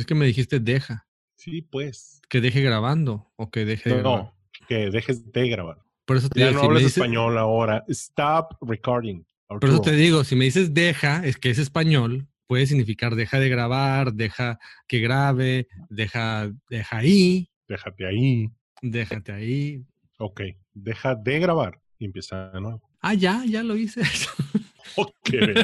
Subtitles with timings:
[0.00, 1.06] Es que me dijiste deja.
[1.36, 2.20] Sí, pues.
[2.28, 4.22] Que deje grabando o que deje de No, grabar.
[4.24, 4.34] no,
[4.68, 5.78] que dejes de grabar.
[6.04, 7.84] Por eso te Ya digo, no si hablas dices- español ahora.
[7.88, 9.24] Stop recording.
[9.46, 13.38] por eso te digo, si me dices deja, es que es español, puede significar deja
[13.40, 14.58] de grabar, deja
[14.88, 18.50] que grabe, deja, deja ahí, Déjate ahí.
[18.82, 19.84] déjate ahí.
[20.18, 20.40] Ok.
[20.74, 22.82] Deja de grabar y empieza de nuevo.
[23.00, 24.02] Ah, ya, ya lo hice.
[24.96, 25.54] Oh, qué.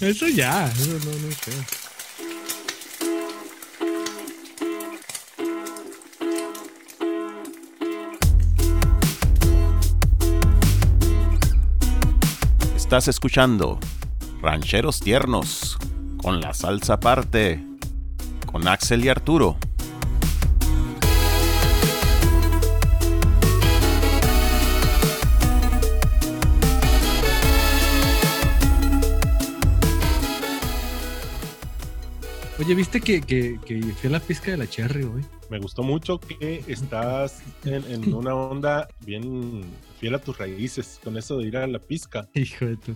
[0.00, 1.52] Eso ya, no, no sé.
[12.76, 13.78] Estás escuchando
[14.42, 15.78] Rancheros Tiernos
[16.16, 17.64] con la salsa aparte
[18.46, 19.56] con Axel y Arturo.
[32.60, 35.22] Oye, ¿viste que, que, que fui a la pizca de la Cherry hoy?
[35.48, 39.62] Me gustó mucho que estás en, en una onda bien
[39.98, 42.28] fiel a tus raíces con eso de ir a la pizca.
[42.34, 42.94] Hijo de tu...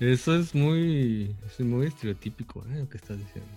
[0.00, 2.78] Eso es muy, es muy estereotípico, ¿eh?
[2.80, 3.50] Lo que estás diciendo.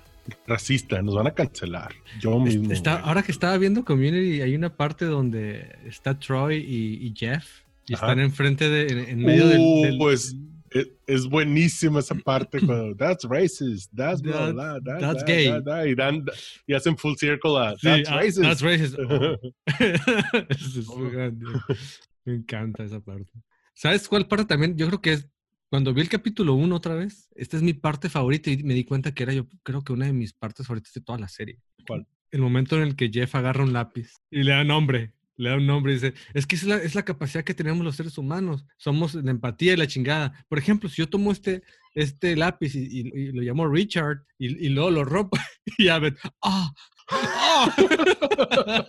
[0.48, 1.94] Racista, nos van a cancelar.
[2.22, 2.72] Yo mismo.
[2.72, 3.08] Está, güey.
[3.08, 7.46] ahora que estaba viendo Community, hay una parte donde está Troy y, y Jeff
[7.88, 8.06] y Ajá.
[8.08, 10.36] están enfrente de, en, en medio del, Uh, del- pues
[10.74, 15.48] es, es buenísima esa parte cuando that's racist, that's blah, blah, that- that's that- gay.
[15.48, 16.26] that- that", y, dan,
[16.68, 18.42] y hacen full circle a Sí, that's ah, racist.
[18.42, 18.98] that's racist.
[19.00, 19.38] Oh.
[20.50, 21.46] Es muy grande.
[22.26, 23.32] Me encanta esa parte.
[23.74, 24.78] ¿Sabes cuál parte también?
[24.78, 25.28] Yo creo que es
[25.70, 27.28] cuando vi el capítulo 1 otra vez.
[27.36, 30.06] Esta es mi parte favorita y me di cuenta que era yo creo que una
[30.06, 31.60] de mis partes favoritas de toda la serie.
[31.88, 32.06] ¿Cuál?
[32.32, 35.14] El momento en el que Jeff agarra un lápiz y le da nombre.
[35.36, 37.84] Le da un nombre y dice, es que es la, es la capacidad que tenemos
[37.84, 38.66] los seres humanos.
[38.78, 40.46] Somos la empatía y la chingada.
[40.48, 41.64] Por ejemplo, si yo tomo este,
[41.96, 45.38] este lápiz y, y- y lo llamo Richard y, y luego lo rompo
[45.78, 46.72] y ya ven, ¡ah!
[47.10, 47.76] ¡ah!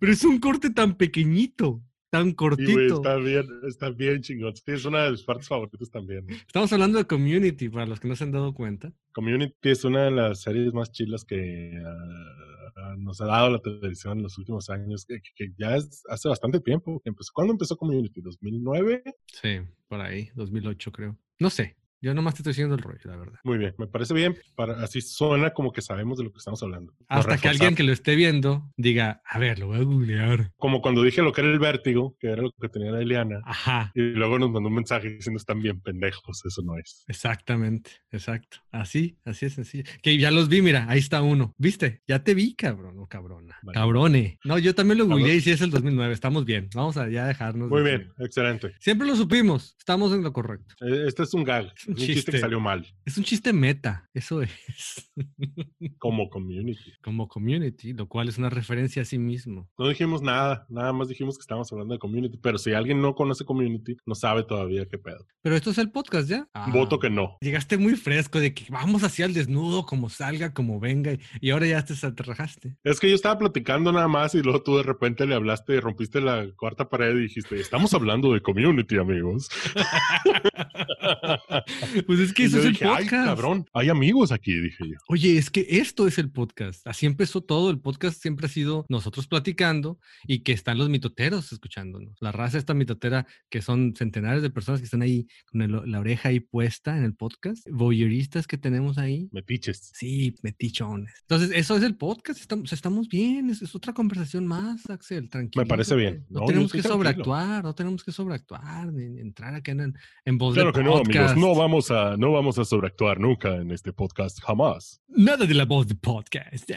[0.00, 2.96] Pero es un corte tan pequeñito, tan güey, cortito.
[2.96, 4.54] está bien, está bien chingón.
[4.56, 6.26] Sí, es una de mis partes favoritas también.
[6.30, 8.92] Estamos hablando de Community, para los que no se han dado cuenta.
[9.12, 12.49] Community es una de las series más chilas que ah,
[12.82, 16.28] ah, nos ha dado la televisión en los últimos años, que, que- ya es hace
[16.28, 17.00] bastante tiempo.
[17.02, 17.30] que empezó.
[17.34, 18.20] ¿Cuándo empezó Community?
[18.22, 19.02] ¿2009?
[19.26, 21.18] Sí, por ahí, 2008 creo.
[21.38, 23.38] No sé, yo nomás te estoy diciendo el rollo, la verdad.
[23.44, 24.36] Muy bien, me parece bien.
[24.54, 26.92] Para, así suena como que sabemos de lo que estamos hablando.
[27.08, 30.52] Hasta que alguien que lo esté viendo diga, a ver, lo voy a googlear.
[30.56, 33.40] Como cuando dije lo que era el vértigo, que era lo que tenía la Eliana,
[33.44, 37.04] Ajá, y luego nos mandó un mensaje diciendo están bien pendejos, eso no es.
[37.08, 38.58] exactamente, exacto.
[38.72, 39.84] Así, así es sencillo.
[40.02, 41.54] Que ya los vi, mira, ahí está uno.
[41.58, 42.02] ¿Viste?
[42.06, 43.56] Ya te vi, cabrón, o cabrona.
[43.62, 43.74] Vale.
[43.78, 44.38] Cabrone.
[44.44, 46.68] No, yo también lo googleé y sí es el 2009, estamos bien.
[46.74, 47.68] Vamos a ya dejarnos.
[47.68, 48.74] Muy bien, excelente.
[48.80, 50.74] Siempre lo supimos, estamos en lo correcto.
[50.80, 52.32] Eh, Este es un gag, un chiste, chiste.
[52.32, 55.10] que salió mal, Es un chiste meta, eso es.
[55.98, 56.92] como community.
[57.02, 59.68] Como community, lo cual es una referencia a sí mismo.
[59.78, 63.14] No dijimos nada, nada más dijimos que estábamos hablando de community, pero si alguien no
[63.14, 65.26] conoce community, no sabe todavía qué pedo.
[65.42, 66.48] Pero esto es el podcast ya.
[66.72, 67.36] Voto Ah, que no.
[67.40, 71.66] Llegaste muy fresco de que vamos hacia el desnudo, como salga, como venga, y- ahora
[71.66, 72.76] ya te aterrajaste.
[72.84, 75.80] Es que yo estaba platicando nada más y luego tú de repente le hablaste y
[75.80, 79.48] rompiste la cuarta pared y dijiste, estamos hablando de community, amigos.
[82.06, 83.24] Pues es que Y eso es el dije, ay, podcast.
[83.26, 84.96] cabrón, hay amigos aquí, dije yo.
[85.08, 86.86] Oye, es que esto es el podcast.
[86.86, 87.70] Así empezó todo.
[87.70, 92.14] El podcast siempre ha sido nosotros platicando y que están los mitoteros escuchándonos.
[92.20, 96.00] La raza esta mitotera que son centenares de personas que están ahí con el- la
[96.00, 97.66] oreja ahí puesta en el podcast.
[97.70, 99.28] Voyeuristas que tenemos ahí.
[99.32, 99.90] Metiches.
[99.94, 101.12] Sí, metichones.
[101.22, 102.40] Entonces, eso es el podcast.
[102.40, 103.50] Estamos, estamos bien.
[103.50, 105.28] Es, es otra conversación más, Axel.
[105.30, 105.66] Tranquilo.
[105.66, 106.26] parece bien.
[106.28, 106.94] No, No, tenemos que tranquilo.
[106.94, 107.64] sobreactuar.
[107.64, 111.36] No tenemos que sobreactuar ni, entrar acá en, en voz Claro de que no, amigos,
[111.36, 115.00] no vamos a, no vamos a sobreactuar nunca en este podcast, jamás.
[115.08, 116.70] Nada de la voz de podcast.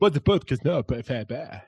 [0.00, 0.84] But the podcast, no.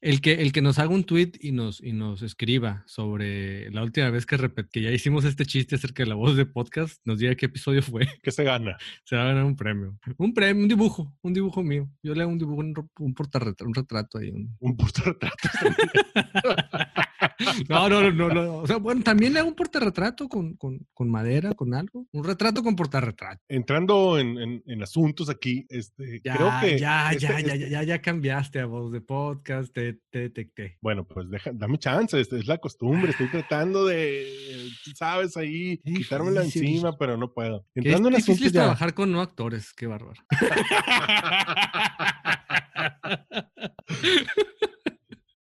[0.02, 3.82] El que, el que nos haga un tweet y nos, y nos escriba sobre la
[3.82, 7.00] última vez que, repet- que ya hicimos este chiste acerca de la voz de podcast,
[7.04, 8.76] nos diga qué episodio fue, ¿Qué se gana?
[9.04, 9.98] se va a ganar un premio.
[10.16, 11.88] Un premio, un dibujo, un dibujo mío.
[12.02, 14.30] Yo le hago un dibujo, un, un portarretrato, un retrato ahí.
[14.30, 15.48] un- Un portarretrato.
[17.68, 18.56] No, no, no, no, no.
[18.58, 22.06] O sea, bueno, también le hago un portarretrato con, con, con madera, con algo.
[22.12, 23.40] Un retrato con portarretrato.
[23.48, 26.78] Entrando en, en- en asuntos aquí, este, Ya, creo que.
[26.78, 30.30] ya, este- ya, ya, este- ya, ya, ya cambiaste a voz de podcast, te, te,
[30.30, 30.78] te, te.
[30.80, 34.28] Bueno, pues deja, dame chance, es, es la costumbre, estoy tratando de,
[34.94, 36.68] sabes, ahí, quitármela Difícil.
[36.68, 37.66] encima, pero no puedo.
[37.74, 38.60] Entrando en difícil asuntos es ya.
[38.62, 40.20] trabajar con no actores, qué bárbaro.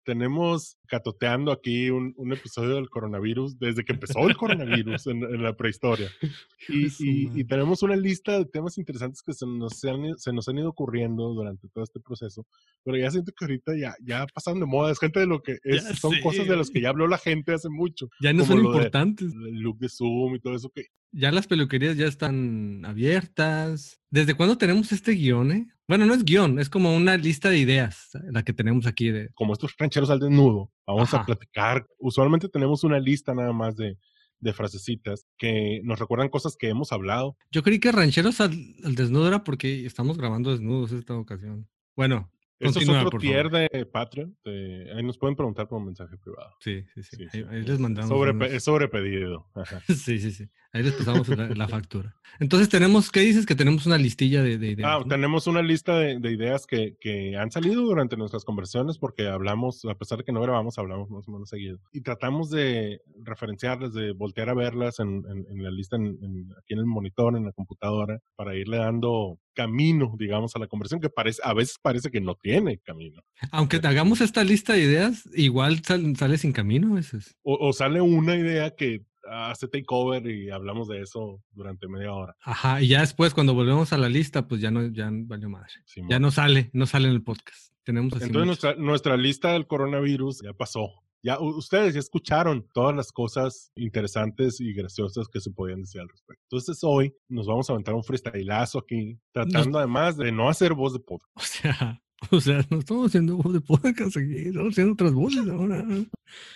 [0.06, 5.44] tenemos catoteando aquí un, un episodio del coronavirus desde que empezó el coronavirus en, en
[5.44, 6.10] la prehistoria.
[6.68, 10.48] Y, y- y tenemos una lista de temas interesantes que se nos, han, se nos
[10.50, 12.48] han ido ocurriendo durante todo este proceso,
[12.84, 14.92] pero ya siento que ahorita ya, ya pasaron de moda.
[14.92, 17.20] Es gente de lo que es, son sé, cosas de las que ya habló la
[17.20, 18.10] gente hace mucho.
[18.20, 19.32] Ya no son de- importantes.
[19.32, 24.00] El look de Zoom y todo eso que Ya las peluquerías ya están abiertas.
[24.10, 25.68] ¿Desde cuándo tenemos este guion, eh?
[25.88, 29.30] Bueno, no es guion, es como una lista de ideas, la que tenemos aquí de...
[29.36, 31.86] como estos rancheros al desnudo, vamos a platicar.
[32.00, 33.98] Usualmente tenemos una lista nada más de,
[34.40, 37.38] de frasecitas que nos recuerdan cosas que hemos hablado.
[37.52, 38.52] Yo creí que rancheros al,
[38.84, 41.68] al desnudo era porque estamos grabando desnudos esta ocasión.
[41.96, 43.70] Bueno, Esto es otro tier favor.
[43.70, 44.38] de Patreon.
[44.46, 46.52] de- ahí nos pueden preguntar por mensaje privado.
[46.60, 47.16] sí, sí, sí.
[47.18, 48.10] Sí, ahí, sí, ahí es- les mandamos.
[48.10, 49.48] sobre, unos- Es sobre pedido.
[49.56, 49.82] Ajá.
[50.08, 50.48] Sí, sí, sí.
[50.72, 52.14] Ahí les pasamos la, la factura.
[52.38, 53.46] Entonces tenemos, ¿qué dices?
[53.46, 54.90] Que tenemos una listilla de, de ideas.
[54.92, 55.06] Ah, ¿no?
[55.08, 59.86] tenemos una lista de, de ideas que, que han salido durante nuestras conversaciones porque hablamos,
[59.86, 61.80] a pesar de que no grabamos, hablamos más o menos seguido.
[61.94, 66.50] Y tratamos de referenciarlas, de voltear a verlas en, en- en la lista, en- en-
[66.58, 71.00] aquí en el monitor, en la computadora, para irle dando camino, digamos, a la conversación,
[71.00, 73.24] que parece, a veces parece que no tiene camino.
[73.52, 77.36] Aunque hagamos esta lista de ideas, igual sal- sale sin camino a veces.
[77.42, 82.36] O, o sale una idea que hace takeover y hablamos de eso durante media hora.
[82.44, 85.72] Ajá, y ya después cuando volvemos a la lista, pues ya no, ya valió madre.
[85.86, 86.12] Simón.
[86.12, 87.74] Ya no sale, no sale en el podcast.
[87.84, 91.02] Tenemos así Entonces nuestra, nuestra lista del coronavirus ya pasó.
[91.24, 96.10] Ya ustedes ya escucharon todas las cosas interesantes y graciosas que se podían decir al
[96.10, 96.44] respecto.
[96.44, 100.94] Entonces hoy nos vamos a aventar un freestyleazo aquí, tratando además de no hacer voz
[100.94, 101.32] de podcast.
[101.36, 102.00] O sea,
[102.32, 105.86] o sea, no estamos haciendo voz de podcast aquí, estamos haciendo otras voces ahora.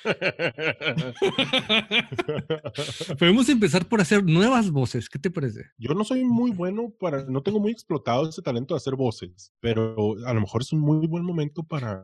[3.19, 5.09] Podemos empezar por hacer nuevas voces.
[5.09, 5.65] ¿Qué te parece?
[5.77, 9.53] Yo no soy muy bueno para, no tengo muy explotado ese talento de hacer voces,
[9.59, 12.03] pero a lo mejor es un muy buen momento para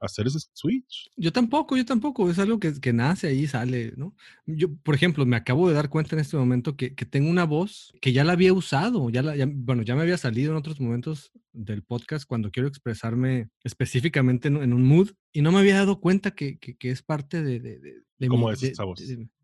[0.00, 1.10] hacer ese switch.
[1.16, 2.28] Yo tampoco, yo tampoco.
[2.30, 4.14] Es algo que, que nace ahí, sale, ¿no?
[4.46, 7.44] Yo, por ejemplo, me acabo de dar cuenta en este momento que, que tengo una
[7.44, 10.56] voz que ya la había usado, ya la, ya- bueno, ya me había salido en
[10.58, 15.58] otros momentos del podcast cuando quiero expresarme específicamente en, en un mood y no me
[15.58, 18.62] había dado cuenta que, que, que es parte de, de, de, de ¿Cómo mi- es
[18.62, 19.00] esa voz?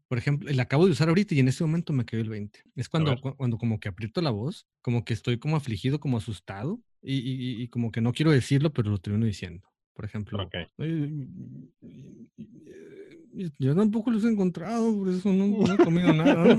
[0.09, 2.61] por ejemplo, la acabo de usar ahorita y en ese momento me cayó el 20.
[2.77, 6.17] Es cuando, cu- cuando como que aprieto la voz, como que estoy como afligido, como
[6.17, 9.69] asustado y, y- y como que no quiero decirlo, pero lo termino diciendo.
[9.93, 10.55] Por ejemplo, Ok.
[10.79, 11.29] "Ay,
[13.59, 16.59] yo tampoco los he encontrado, por eso no, no he comido nada.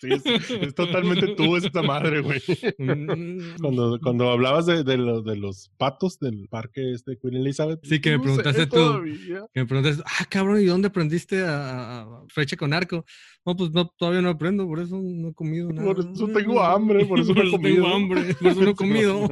[0.00, 2.40] sí, es, es totalmente tú esa madre, güey.
[2.78, 7.80] Mm, Cuando, cuando hablabas de, de, lo- de los patos del parque este Queen Elizabeth.
[7.84, 8.76] Sí, que me preguntaste tú.
[8.76, 9.44] todavía.
[9.52, 13.04] Que me preguntas, ah, cabrón, ¿y dónde aprendiste a, a- flecha con arco?
[13.44, 15.86] No, pues no, todavía no aprendo, por eso no he comido nada.
[15.94, 17.86] Por eso tengo hambre, por eso no he tengo comido.
[17.88, 19.28] hambre, por eso no he comido.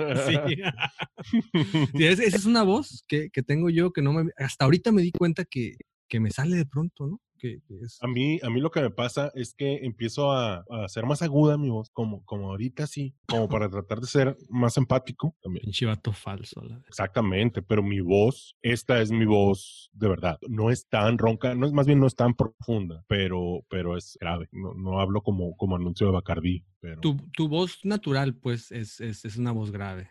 [1.95, 2.05] Sí.
[2.05, 4.31] Esa es una voz que, que tengo yo que no me...
[4.37, 5.75] Hasta ahorita me di cuenta que,
[6.11, 7.21] que me sale de pronto, ¿no?
[7.39, 7.97] Que, es...
[8.03, 11.23] A mí, a mí lo que me pasa es que empiezo a, a ser más
[11.23, 15.63] aguda mi voz, como, como ahorita sí, como para tratar de ser más empático también.
[15.63, 16.63] Pinche vato falso.
[16.63, 20.39] la- Exactamente, pero mi voz, esta es mi voz de verdad.
[20.49, 24.19] No es tan ronca, no es más bien no es tan profunda, pero, pero es
[24.21, 24.49] grave.
[24.53, 29.01] No, no hablo como, como anuncio de Bacardí, pero Tu, tu voz natural, pues, es,
[29.01, 30.11] es, es una voz grave.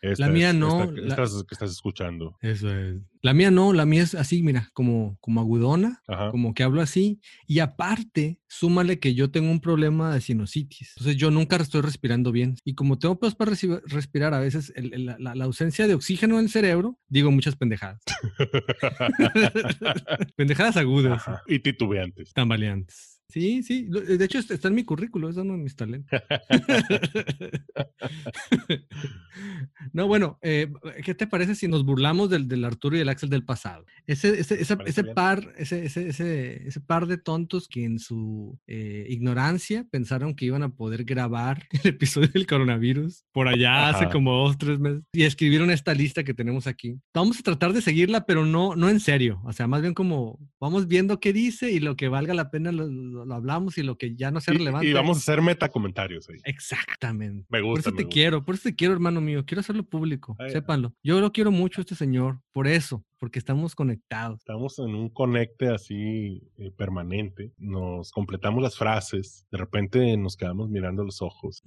[0.00, 2.36] Esta la mía es- no, esta la- que estás escuchando.
[2.40, 2.96] Eso es.
[3.20, 6.30] La mía no, la mía es así, mira, como, como agudona, Ajá.
[6.30, 7.20] como que hablo así.
[7.48, 10.92] Y aparte, súmale que yo tengo un problema de sinusitis.
[10.96, 12.54] Entonces yo nunca estoy respirando bien.
[12.64, 13.50] Y como tengo pedos para
[13.86, 17.56] respirar, a veces el- el- la, la ausencia de oxígeno en el cerebro, digo muchas
[17.56, 18.00] pendejadas.
[20.36, 21.42] pendejadas agudas, Ajá.
[21.46, 22.32] Y titubeantes.
[22.32, 23.17] tambaleantes.
[23.30, 23.84] Sí, sí.
[23.84, 26.18] De hecho, está en mi currículo, es uno de mis talentos.
[29.92, 30.72] no, bueno, eh,
[31.04, 33.84] ¿qué te parece si nos burlamos del, del Arturo y el Axel del pasado?
[34.06, 38.58] Ese, ese, ese, ese par, ese, ese, ese, ese par de tontos que en su
[38.66, 44.08] eh, ignorancia pensaron que iban a poder grabar el episodio del coronavirus por allá hace
[44.08, 46.98] como dos, tres meses y escribieron esta lista que tenemos aquí.
[47.12, 49.40] Vamos a tratar de seguirla, pero no, no en serio.
[49.44, 52.72] O sea, más bien como vamos viendo qué dice y lo que valga la pena
[52.72, 52.88] lo,
[53.24, 54.86] lo- hablamos y lo que ya no sea Y, relevante.
[54.88, 56.36] y vamos a hacer metacomentarios ahí.
[56.44, 57.46] Exactamente.
[57.48, 57.80] Me Por gusta.
[57.80, 58.14] eso me te gusta.
[58.14, 59.44] quiero, por eso te quiero, hermano mío.
[59.46, 60.94] Quiero hacerlo público, Ay, sépanlo.
[61.02, 64.38] Yo lo quiero mucho a este señor, por eso, porque estamos conectados.
[64.40, 67.52] Estamos en un conecte así eh, permanente.
[67.58, 69.46] Nos completamos las frases.
[69.50, 71.62] De repente nos quedamos mirando los ojos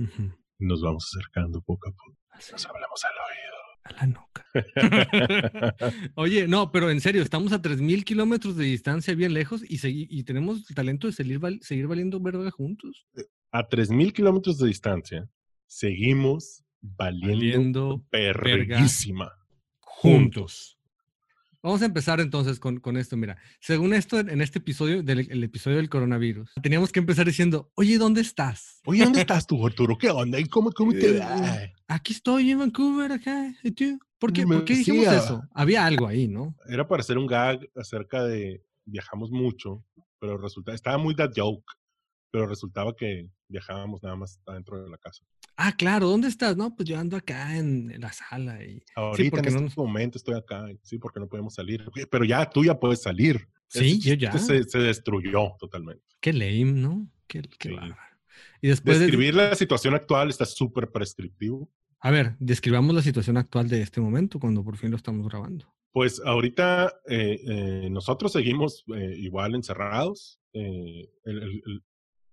[0.60, 2.18] y nos vamos acercando poco a poco.
[2.32, 3.12] Así, Nos hablamos al
[3.84, 4.46] a la nuca.
[6.16, 10.24] Oye, no, pero en serio, estamos a 3.000 kilómetros de distancia, bien lejos, y, y
[10.24, 13.06] tenemos el talento de seguir, val- seguir valiendo verga juntos.
[13.52, 15.28] a 3.000 kilómetros de distancia,
[15.68, 19.32] seguimos valiendo, Valiendo perrísima.
[19.80, 20.78] juntos.
[21.64, 23.16] Vamos a empezar entonces con, con esto.
[23.18, 27.72] Mira, según esto, en este episodio, del el episodio del coronavirus, teníamos que empezar diciendo,
[27.76, 28.82] oye, ¿dónde estás?
[28.86, 29.96] Oye, ¿dónde estás tú, Arturo?
[29.96, 30.40] ¿Qué onda?
[30.40, 31.60] ¿Y cómo, cómo te va?
[31.88, 33.54] Aquí estoy en Vancouver, acá.
[33.64, 34.00] ¿Y tú?
[34.18, 35.44] ¿Por qué, Me ¿por qué dijimos eso?
[35.54, 36.56] Había algo ahí, ¿no?
[36.68, 39.84] Era para hacer un gag acerca de viajamos mucho,
[40.20, 41.72] pero resulta, estaba muy that joke,
[42.32, 45.24] pero resultaba que viajábamos nada más adentro de la casa.
[45.64, 46.58] Ah, claro, ¿dónde estás?
[46.58, 48.82] No, pues yo ando acá en, la sala y...
[48.96, 51.86] Ahorita porque en no este momento estoy acá, sí, porque no podemos salir.
[52.10, 53.48] Pero ya tú ya puedes salir.
[53.68, 54.32] Sí, yo ya.
[54.40, 56.04] Se, se destruyó totalmente.
[56.20, 57.08] Qué lame, ¿no?
[57.28, 57.76] Qué, qué Sí.
[58.62, 61.70] Y después de- Describir la situación actual está súper prescriptivo.
[62.00, 65.72] A ver, describamos la situación actual de este momento cuando por fin lo estamos grabando.
[65.92, 70.40] Pues ahorita eh, eh, nosotros seguimos eh, igual encerrados.
[70.54, 71.84] el-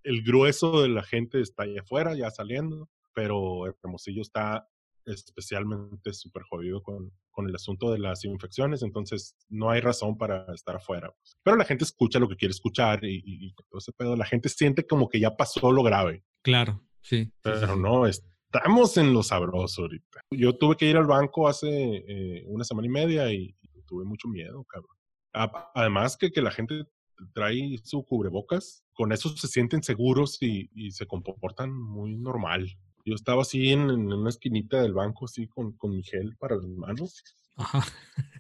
[0.05, 4.69] el grueso de la gente está allá afuera, ya saliendo, pero Hermosillo está
[5.05, 10.47] especialmente súper jodido con, con el asunto de las infecciones, entonces no hay razón para
[10.55, 11.11] estar afuera.
[11.19, 11.37] pues.
[11.43, 14.15] Pero la gente escucha lo que quiere escuchar y, y- y todo ese pedo.
[14.15, 17.33] La gente siente como que ya pasó lo grave, Claro, sí.
[17.43, 17.81] pero sí.
[17.81, 20.21] no, estamos en lo sabroso ahorita.
[20.31, 21.69] Yo tuve que ir al banco hace
[22.07, 24.97] eh, una semana y media y, y tuve mucho miedo, cabrón.
[25.35, 26.85] A- Además que, que la gente
[27.35, 32.69] trae su cubrebocas, con eso se sienten seguros y, y se comportan muy normal.
[33.09, 36.57] Yo estaba así en, en una esquinita del banco, así con, con mi gel para
[36.57, 37.23] las manos
[37.57, 37.83] Ajá.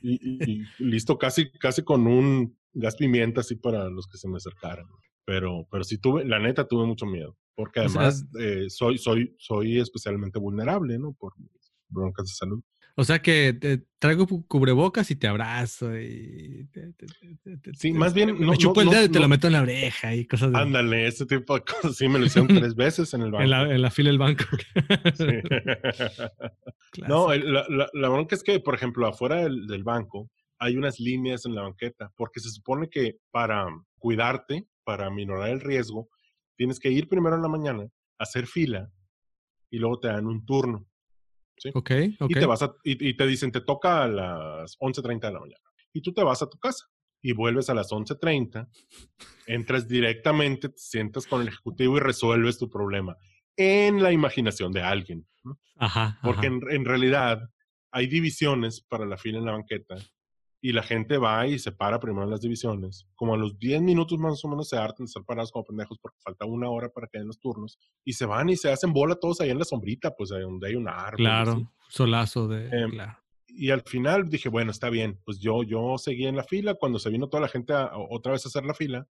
[0.02, 4.28] y, y- y listo, casi, casi con un gas pimienta así para los que se
[4.28, 4.86] me acercaran.
[5.24, 8.98] Pero, pero sí tuve, la neta tuve mucho miedo, porque O sea, además eh, soy,
[8.98, 11.12] soy, soy especialmente vulnerable, ¿no?
[11.14, 12.62] Por mis broncas de salud.
[13.00, 16.66] O sea que te traigo cu- cubrebocas y te abrazo y...
[16.72, 19.28] te- te- te- Sí, más bien, Me no- chupo no- el dedo y te lo
[19.28, 20.58] meto en la oreja y cosas de...
[20.58, 21.94] Ándale, ese tipo de cosas.
[21.96, 23.44] Sí, me lo hicieron tres veces en el banco.
[23.44, 24.44] en, la, en la fila del banco.
[25.14, 25.26] Sí.
[27.06, 30.28] No, el- la, la- la bronca es que, por ejemplo, afuera del, del banco
[30.58, 33.66] hay unas líneas en la banqueta, porque se supone que para
[33.98, 36.08] cuidarte, para minorar el riesgo,
[36.56, 37.86] tienes que ir primero en la mañana,
[38.18, 38.90] hacer fila
[39.70, 40.84] y luego te dan un turno.
[41.74, 42.30] Ok, ok.
[42.30, 45.40] Y, te vas a- y, y te dicen, te toca a las 11.30 de la
[45.40, 45.62] mañana.
[45.92, 46.86] Y tú te vas a tu casa
[47.22, 48.68] y vuelves a las 11.30,
[49.46, 53.16] entras directamente, te sientas con el ejecutivo y resuelves tu problema
[53.56, 55.26] en la imaginación de alguien.
[55.44, 55.58] ¿no?
[55.76, 56.56] Ajá, Porque ajá.
[56.56, 57.40] en, en realidad
[57.90, 59.96] hay divisiones para la fila en la banqueta
[60.60, 63.06] y la gente va y se para primero en las divisiones.
[63.14, 65.98] Como a los 10 minutos más o menos se hartan de estar parados como pendejos
[66.00, 68.92] porque falta una hora para que den los turnos y se van y se hacen
[68.92, 71.16] bola todos ahí en la sombrita, pues ahí donde hay un árbol.
[71.16, 72.68] Claro, solazo de...
[72.70, 73.16] Em, claro.
[73.50, 75.18] Y al final dije, bueno, está bien.
[75.24, 76.74] Pues yo, yo seguí en la fila.
[76.74, 79.08] Cuando se vino toda la gente a- a- otra vez a hacer la fila,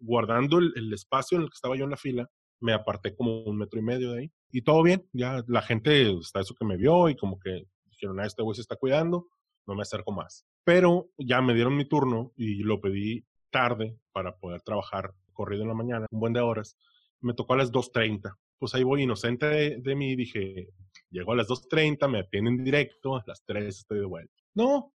[0.00, 2.30] guardando el, el espacio en el que estaba yo en la fila,
[2.60, 4.32] me aparté como un metro y medio de ahí.
[4.52, 5.06] Y todo bien.
[5.12, 8.54] Ya la gente está eso que me vio y como que dijeron, ah, este güey
[8.54, 9.26] se está cuidando,
[9.70, 10.44] no me acerco más.
[10.64, 15.68] Pero ya me dieron mi turno y lo pedí tarde para poder trabajar corrido en
[15.68, 16.76] la mañana, un buen de horas.
[17.20, 18.34] Me tocó a las 2.30.
[18.58, 19.46] Pues ahí voy inocente
[19.80, 20.16] de, mí.
[20.16, 20.68] Dije,
[21.10, 24.34] llego a las 2.30, me atienden directo, a las 3 estoy de vuelta.
[24.54, 24.92] No,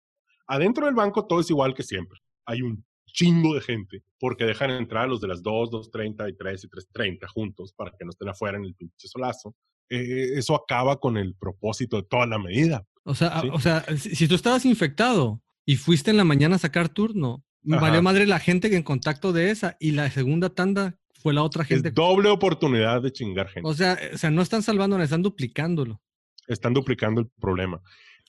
[0.47, 2.19] adentro del banco todo es igual que siempre.
[2.45, 6.37] Hay un chingo de gente porque dejan entrar a los de las 2, 2.30 y
[6.37, 9.55] 3 y 3.30 juntos para que no estén afuera en el pinche solazo.
[9.89, 12.85] Eh, eso acaba con el propósito de toda la medida.
[13.05, 13.49] O sea, sí.
[13.53, 17.43] o sea si, si tú estabas infectado y fuiste en la mañana a sacar turno,
[17.69, 17.79] Ajá.
[17.81, 21.41] valió madre la gente que en contacto de esa y la segunda tanda fue la
[21.43, 21.89] otra gente.
[21.89, 23.67] Es doble oportunidad de chingar gente.
[23.69, 26.01] O sea, eh, o sea, no están salvando, están duplicándolo.
[26.47, 27.81] están duplicando el problema.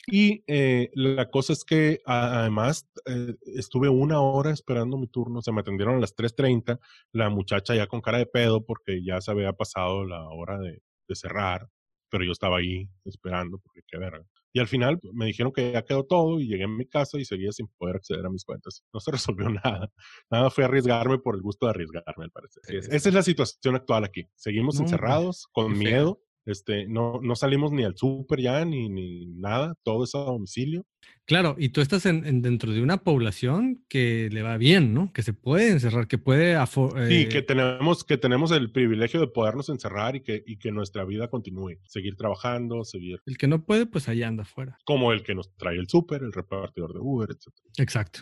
[0.06, 5.42] Y eh, la cosa es que a- además eh, estuve una hora esperando mi turno,
[5.42, 6.78] se me atendieron a las 3.30,
[7.12, 10.80] la muchacha ya con cara de pedo porque ya se había pasado la hora de,
[11.08, 11.68] de cerrar,
[12.08, 14.24] pero yo estaba ahí esperando porque qué verga.
[14.56, 17.18] Y al final pues, me dijeron que ya quedó todo y llegué a mi casa
[17.18, 18.82] y seguía sin poder acceder a mis cuentas.
[18.90, 19.92] No se resolvió nada.
[20.30, 22.62] Nada fue arriesgarme por el gusto de arriesgarme, al parecer.
[22.74, 24.26] Esa es la situación actual aquí.
[24.34, 29.26] Seguimos No, encerrados, con miedo, este, no, no salimos ni al súper ya, ni, ni
[29.26, 30.86] nada, todo es a domicilio.
[31.24, 35.12] Claro, y tú estás en, en- dentro de una población que le va bien, ¿no?
[35.12, 36.56] Que se puede encerrar, que puede...
[36.56, 40.56] afo- Sí, eh, que tenemos, que tenemos el privilegio de podernos encerrar y que, y
[40.58, 44.78] que nuestra vida continúe, seguir trabajando, seguir El que no puede, pues allá anda afuera.
[44.84, 47.52] como el que nos trae el súper, el repartidor de Uber, etc.
[47.78, 48.20] Exacto.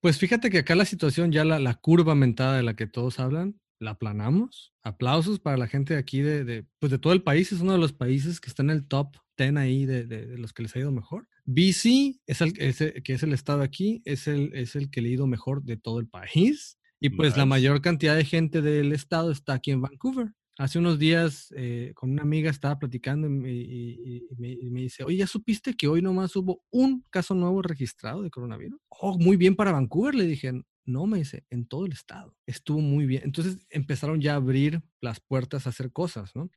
[0.00, 3.20] Pues fíjate que acá la situación, ya la, la curva mentada de la que todos
[3.20, 4.72] hablan, la aplanamos.
[4.82, 7.50] Aplausos para la gente de aquí, de, de, pues de todo el país.
[7.52, 10.38] Es uno de los países que está en el top 10 ahí de, de- de
[10.38, 11.26] los que les ha ido mejor.
[11.46, 15.00] BC, es el, es el- que es el estado aquí, es el, es el que
[15.00, 16.78] le ha ido mejor de todo el país.
[17.00, 17.48] Y pues la Nice.
[17.48, 20.32] mayor cantidad de gente del estado está aquí en Vancouver.
[20.58, 24.68] Hace unos días eh, con una amiga estaba platicando y, me- y- y me, y
[24.70, 28.78] me dice, oye, ¿ya supiste que hoy nomás hubo un caso nuevo registrado de coronavirus?
[28.90, 30.52] Oh, muy bien para Vancouver, le dije.
[30.84, 32.36] No, me dice, en todo el estado.
[32.46, 33.22] Estuvo muy bien.
[33.24, 36.50] Entonces empezaron ya a abrir las puertas a hacer cosas, ¿no?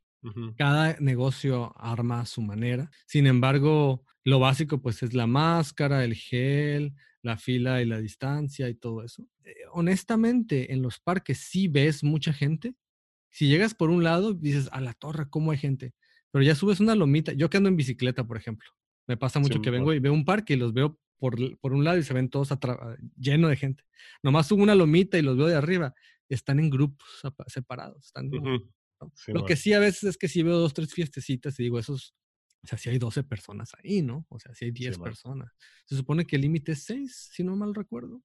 [0.55, 2.89] Cada negocio arma a su manera.
[3.05, 8.69] Sin embargo, lo básico pues es la máscara, el gel, la fila y la distancia
[8.69, 9.27] y todo eso.
[9.43, 12.75] Eh, honestamente, en los parques sí ves mucha gente.
[13.31, 15.93] Si llegas por un lado, dices, a la torre, ¿cómo hay gente?
[16.31, 17.33] Pero ya subes una lomita.
[17.33, 18.69] Yo que ando en bicicleta, por ejemplo.
[19.07, 20.97] Me pasa mucho que vengo y veo un parque y los veo
[21.31, 22.49] por, un lado y se ven todos
[23.15, 23.85] lleno de gente.
[24.21, 25.95] Nomás subo una lomita y los veo de arriba.
[26.27, 27.07] Están en grupos
[27.47, 28.07] separados.
[28.07, 28.29] Están.
[29.15, 31.79] Sí, Lo que sí a veces es que si veo dos, tres fiestecitas y digo,
[31.79, 32.13] esos,
[32.61, 34.25] o sea, si hay 12 personas ahí, ¿no?
[34.29, 35.05] O sea, si hay 10 man.
[35.05, 35.55] personas.
[35.85, 38.21] Se supone que el límite es 6, si no mal recuerdo.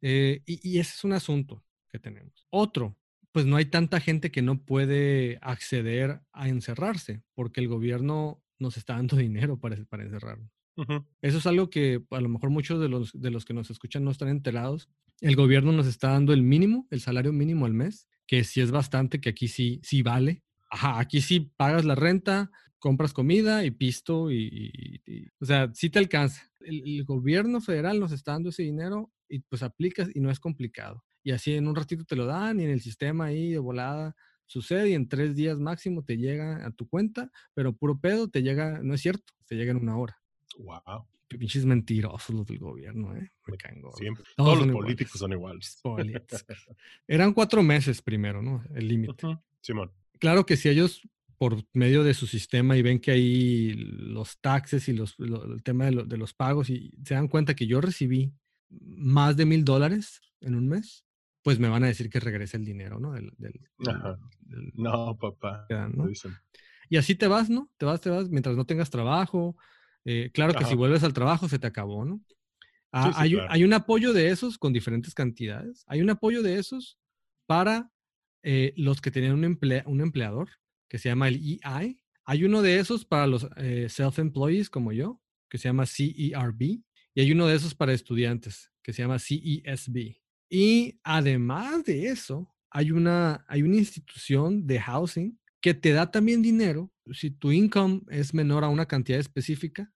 [0.00, 2.46] Eh, y, y ese es un asunto que tenemos.
[2.50, 2.96] Otro,
[3.32, 8.76] pues no hay tanta gente que no puede acceder a encerrarse porque el gobierno nos
[8.76, 10.55] está dando dinero para, para encerrarnos.
[10.76, 11.06] Ujú.
[11.22, 14.04] Eso es algo que a lo mejor muchos de los, de los que nos escuchan
[14.04, 14.88] no están enterados.
[15.20, 18.70] El gobierno nos está dando el mínimo, el salario mínimo al mes, que sí es
[18.70, 20.42] bastante, que aquí sí, sí vale.
[20.70, 25.70] Ajá, aquí sí pagas la renta, compras comida y pisto y, y- y- o sea,
[25.74, 26.42] sí te alcanza.
[26.60, 30.40] El, el gobierno federal nos está dando ese dinero y pues aplicas y no es
[30.40, 31.04] complicado.
[31.22, 34.14] Y así en un ratito te lo dan y en el sistema ahí de volada
[34.44, 38.42] sucede y en tres días máximo te llega a tu cuenta, pero puro pedo te
[38.42, 40.18] llega, no es cierto, te llega en una hora.
[40.58, 41.06] Wow.
[41.28, 43.32] Pinches mentirosos los del gobierno, ¿eh?
[43.46, 43.98] Me gordos.
[43.98, 44.24] Siempre.
[44.36, 44.84] Todos Todos los iguales.
[44.84, 45.82] políticos son iguales.
[47.08, 48.62] Eran cuatro meses primero, ¿no?
[48.74, 49.26] El límite.
[49.26, 49.38] Ujú.
[49.60, 49.90] Simón.
[50.20, 51.02] Claro que si ellos,
[51.36, 55.62] por medio de su sistema y ven que ahí los taxes y los, lo- el
[55.62, 58.32] tema de, lo- de los pagos y se dan cuenta que yo recibí
[58.70, 61.04] más de mil dólares en un mes,
[61.42, 63.12] pues me van a decir que regrese el dinero, ¿no?
[63.12, 64.16] Del, del- Ajá.
[64.40, 65.66] del- No, papá.
[65.92, 66.06] ¿no?
[66.06, 66.32] dicen.
[66.88, 67.68] Y así te vas, ¿no?
[67.78, 69.56] Te vas, te vas, mientras no tengas trabajo.
[70.08, 72.20] Eh, claro que si vuelves al trabajo se te acabó, ¿no?
[72.92, 73.52] Ah, Sí, sí, hay, un- claro.
[73.52, 75.82] hay un apoyo de esos con diferentes cantidades.
[75.86, 76.98] Hay un apoyo de esos
[77.46, 77.90] para
[78.42, 80.48] eh, los que tenían un, emple- un empleador
[80.88, 82.00] que se llama el EI.
[82.24, 85.20] Hay uno de esos para los eh, self-employees como yo,
[85.50, 86.62] que se llama CERB.
[87.14, 90.16] Y hay uno de esos para estudiantes, que se llama CESB.
[90.48, 96.42] Y además de eso, hay una, hay una institución de housing que te da también
[96.42, 99.92] dinero si tu income es menor a una cantidad específica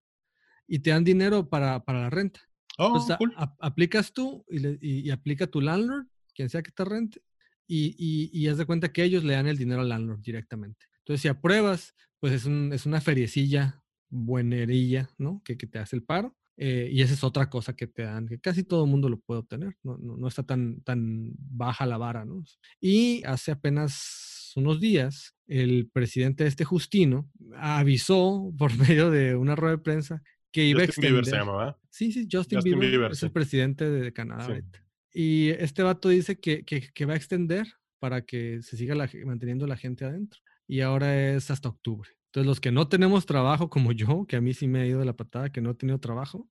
[0.70, 2.40] y te dan dinero para, para la renta.
[2.78, 3.34] Oh, Entonces, a- cool.
[3.36, 7.20] a- aplicas tú y, le- y- y aplica tu landlord, quien sea que te rente,
[7.66, 10.86] y, y, y haz de cuenta que ellos le dan el dinero al landlord directamente.
[11.00, 15.42] Entonces, si apruebas, pues es, un- es una feriecilla buenerilla, ¿no?
[15.44, 16.36] Que, que te hace el paro.
[16.62, 19.18] eh, y esa es otra cosa que te dan, que casi todo el mundo lo
[19.18, 19.76] puede obtener.
[19.82, 22.42] No, no, no está tan, tan baja la vara, ¿no?
[22.82, 29.76] Y hace apenas unos días, el presidente este Justino avisó por medio de una rueda
[29.76, 31.46] de prensa que iba a Justin Bieber se extender.
[31.46, 31.76] llama, ¿verdad?
[31.90, 34.50] Sí, sí, Justin, Justin Bieber, Bieber, es el presidente de Canadá Sí.
[34.52, 34.84] ahorita.
[35.12, 37.66] Y este vato dice que, que- que va a extender
[37.98, 40.40] para que se siga la manteniendo la gente adentro.
[40.66, 42.08] Y ahora es hasta octubre.
[42.26, 45.00] Entonces, los que no tenemos trabajo, como yo, que a mí sí me ha ido
[45.00, 46.48] de la patada, que no he tenido trabajo,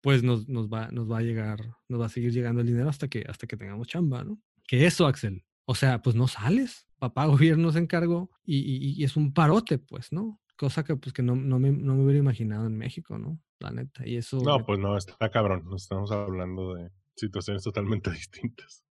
[0.00, 1.58] pues nos, nos, va, nos va a llegar,
[1.88, 4.40] nos va a seguir llegando el dinero hasta que, hasta que tengamos chamba, ¿no?
[4.66, 5.44] Que eso, Axel.
[5.64, 6.86] O sea, pues no sales.
[6.98, 7.26] Papá
[7.60, 10.40] gobierno se encargó y, y- y es un parote, pues, ¿no?
[10.56, 13.38] Cosa que pues que no, no, me, no me hubiera imaginado en México, ¿no?
[13.58, 14.06] La neta.
[14.06, 14.40] Y eso...
[14.42, 15.64] No, pues no, está cabrón.
[15.76, 18.82] Estamos hablando de situaciones totalmente distintas.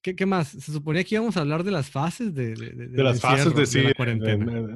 [0.00, 0.48] ¿Qué, qué más?
[0.48, 3.20] Se suponía que íbamos a hablar de las fases de, de, de- De del las
[3.20, 3.84] fases de sí,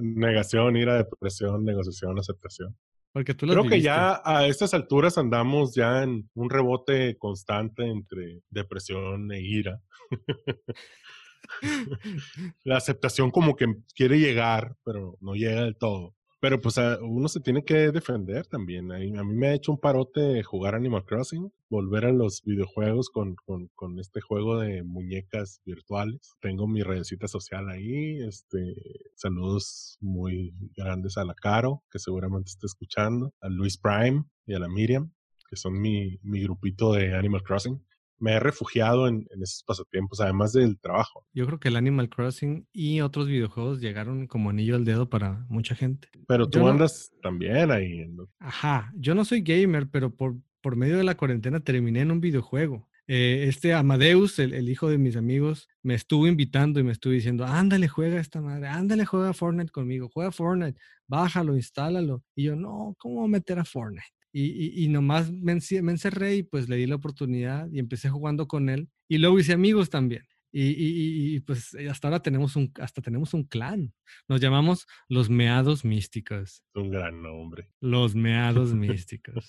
[0.03, 2.77] negación, ira, depresión, negociación, aceptación.
[3.13, 7.85] Porque tú las Creo que ya a estas alturas andamos ya en un rebote constante
[7.87, 9.81] entre depresión e ira.
[12.65, 16.15] La aceptación como que quiere llegar, pero no llega del todo.
[16.43, 18.91] Pero pues uno se tiene que defender también.
[18.91, 23.37] A mí me ha hecho un parote jugar Animal Crossing, volver a los videojuegos con,
[23.37, 26.35] con, con este juego de muñecas virtuales.
[26.41, 28.21] Tengo mi redecita social ahí.
[28.27, 28.75] Este,
[29.15, 34.59] saludos muy grandes a la Caro, que seguramente está escuchando, a Luis Prime y a
[34.59, 35.13] la Miriam,
[35.49, 37.81] que son mi, mi grupito de Animal Crossing.
[38.23, 41.27] Me he refugiado en, en esos pasatiempos, además del trabajo.
[41.35, 45.45] Yo creo que el Animal Crossing y otros videojuegos llegaron como anillo al dedo para
[45.49, 46.09] mucha gente.
[46.29, 48.07] Pero tú Yo no- andas también ahí.
[48.39, 52.21] Ajá, yo no soy gamer, pero por, por medio de la cuarentena terminé en un
[52.21, 52.89] videojuego.
[53.09, 57.13] Eh, este Amadeus, el, el hijo de mis amigos, me estuvo invitando y me estuvo
[57.13, 62.23] diciendo, ándale, juega esta madre, ándale, juega Fortnite conmigo, juega Fortnite, bájalo, instálalo.
[62.37, 64.07] Y yo, no, ¿cómo meter a Fortnite?
[64.33, 68.47] Y, y, y nomás me, encerré y pues le di la oportunidad y empecé jugando
[68.49, 68.89] con él.
[69.09, 70.25] Y luego hice amigos también.
[70.55, 73.95] Y, y- y, pues eh, hasta ahora tenemos un, hasta tenemos un clan.
[74.29, 76.63] Nos llamamos los Meados Místicos.
[76.75, 77.71] Un gran nombre.
[77.81, 79.49] Los Meados Místicos.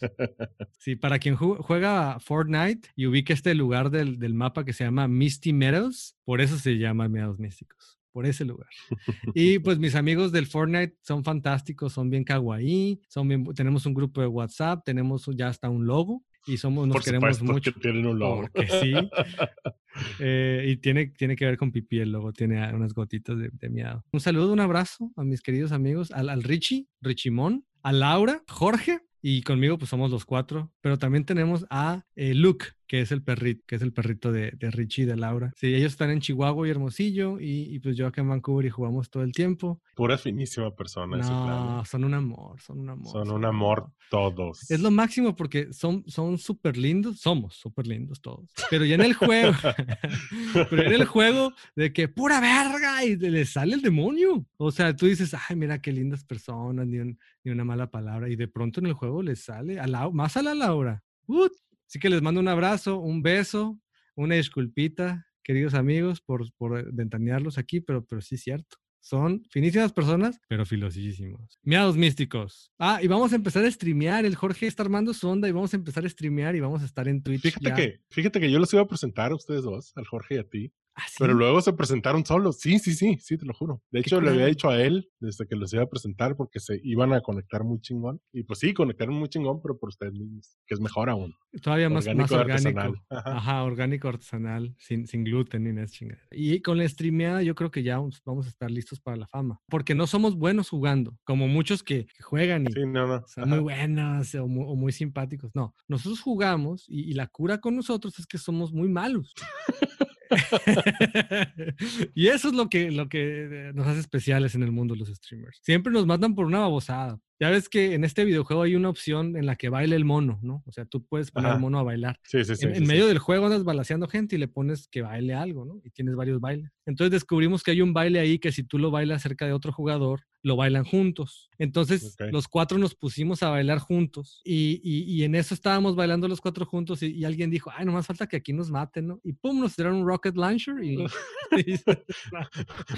[0.78, 4.86] Sí, para quien ju- juega Fortnite y ubica este lugar del, del mapa que se
[4.86, 8.70] llama Misty Meadows, por eso se llama Meados Místicos, por ese lugar.
[9.36, 13.94] Y pues mis amigos del Fortnite son fantásticos, son bien kawaii, son bien, tenemos un
[13.94, 17.74] grupo de WhatsApp, tenemos ya hasta un logo y somos, nos Por queremos supuesto mucho.
[17.74, 18.48] que tienen un logo.
[18.54, 18.94] Porque sí.
[20.20, 23.70] Eh, y tiene, tiene que ver con pipí el logo, tiene unas gotitas de, de
[23.70, 24.04] miado.
[24.12, 29.02] Un saludo, un abrazo a mis queridos amigos, al, al Richie, Richimón, a Laura, Jorge,
[29.22, 33.24] y conmigo pues somos los cuatro, pero también tenemos a eh, Luke, que es el
[33.24, 35.52] perrito, que es el perrito de, de Richie y de Laura.
[35.56, 38.70] Sí, ellos están en Chihuahua y Hermosillo, y, y, pues yo acá en Vancouver y
[38.70, 39.82] jugamos todo el tiempo.
[39.96, 43.12] Pura finísima persona No, son un amor, son un amor.
[43.12, 44.70] Son un amor todos.
[44.70, 48.48] Es lo máximo porque son son súper lindos, somos súper lindos todos.
[48.70, 49.54] Pero ya en el juego,
[50.70, 54.46] pero en el juego de que pura verga y le sale el demonio.
[54.58, 58.30] O sea, tú dices, ay, mira qué lindas personas, ni, un- ni una mala palabra.
[58.30, 61.04] Y de pronto en el juego les sale, a la, más a la Laura.
[61.26, 61.52] Ut.
[61.88, 63.80] Así que les mando un abrazo, un beso,
[64.16, 68.78] una disculpita, queridos amigos, por, por ventanearlos aquí, pero, pero sí es cierto.
[69.02, 71.60] Son finísimas personas, pero filosísimos.
[71.62, 72.72] Miados místicos.
[72.80, 74.24] Ah, y vamos a empezar a streamear.
[74.24, 76.86] El Jorge está armando su onda y vamos a empezar a streamear y vamos a
[76.86, 77.42] estar en Twitch.
[77.42, 77.76] Fíjate ya.
[77.76, 80.48] que, fíjate que yo los iba a presentar a ustedes dos, al Jorge y a
[80.48, 81.16] ti, Ah, ¿sí?
[81.20, 82.60] pero luego se presentaron solos.
[82.60, 83.82] Sí, sí, sí, sí, te lo juro.
[83.92, 86.80] De hecho, le había dicho a él desde que los iba a presentar porque se
[86.84, 88.22] iban a conectar muy chingón.
[88.32, 91.34] Y pues sí, conectaron muy chingón, pero por ustedes mismos, que es mejor aún.
[91.62, 92.80] Todavía más más Orgánico orgánico.
[92.80, 93.06] artesanal.
[93.10, 93.38] Ajá.
[93.38, 96.22] Ajá, orgánico artesanal, sin, sin gluten ni nada chingada.
[96.32, 99.60] Y con la streameada yo creo que ya vamos, a estar listos para la fama.
[99.70, 103.24] Porque no somos buenos jugando, como muchos que, que juegan y Sí, no, no.
[103.28, 105.52] son muy buenos o muy, o muy simpáticos.
[105.56, 109.34] No, nosotros jugamos y, y la cura con nosotros es que somos muy malos.
[112.16, 115.10] y eso es lo que, lo que eh, nos hace especiales en el mundo los
[115.10, 115.60] streamers.
[115.62, 117.20] Siempre nos matan por una babosada.
[117.40, 120.40] Ya ves que en este videojuego hay una opción en la que baila el mono,
[120.44, 120.64] ¿no?
[120.66, 121.60] O sea, tú puedes poner al Ajá.
[121.62, 122.20] mono a bailar.
[122.24, 122.66] Sí, sí, sí.
[122.66, 122.92] en, sí, en sí.
[122.92, 125.82] medio del juego andas balaseando gente y le pones que baile algo, ¿no?
[125.84, 126.72] Y tienes varios bailes.
[126.86, 129.72] Entonces descubrimos que hay un baile ahí que si tú lo bailas cerca de otro
[129.74, 131.50] jugador, lo bailan juntos.
[131.58, 136.28] Entonces los cuatro nos pusimos a bailar juntos y, y- y en eso estábamos bailando
[136.28, 139.20] los cuatro juntos y, y alguien dijo, ay, nomás falta que aquí nos maten, ¿no?
[139.24, 140.98] Y pum, nos tiraron un rocket launcher y...
[141.58, 141.78] y-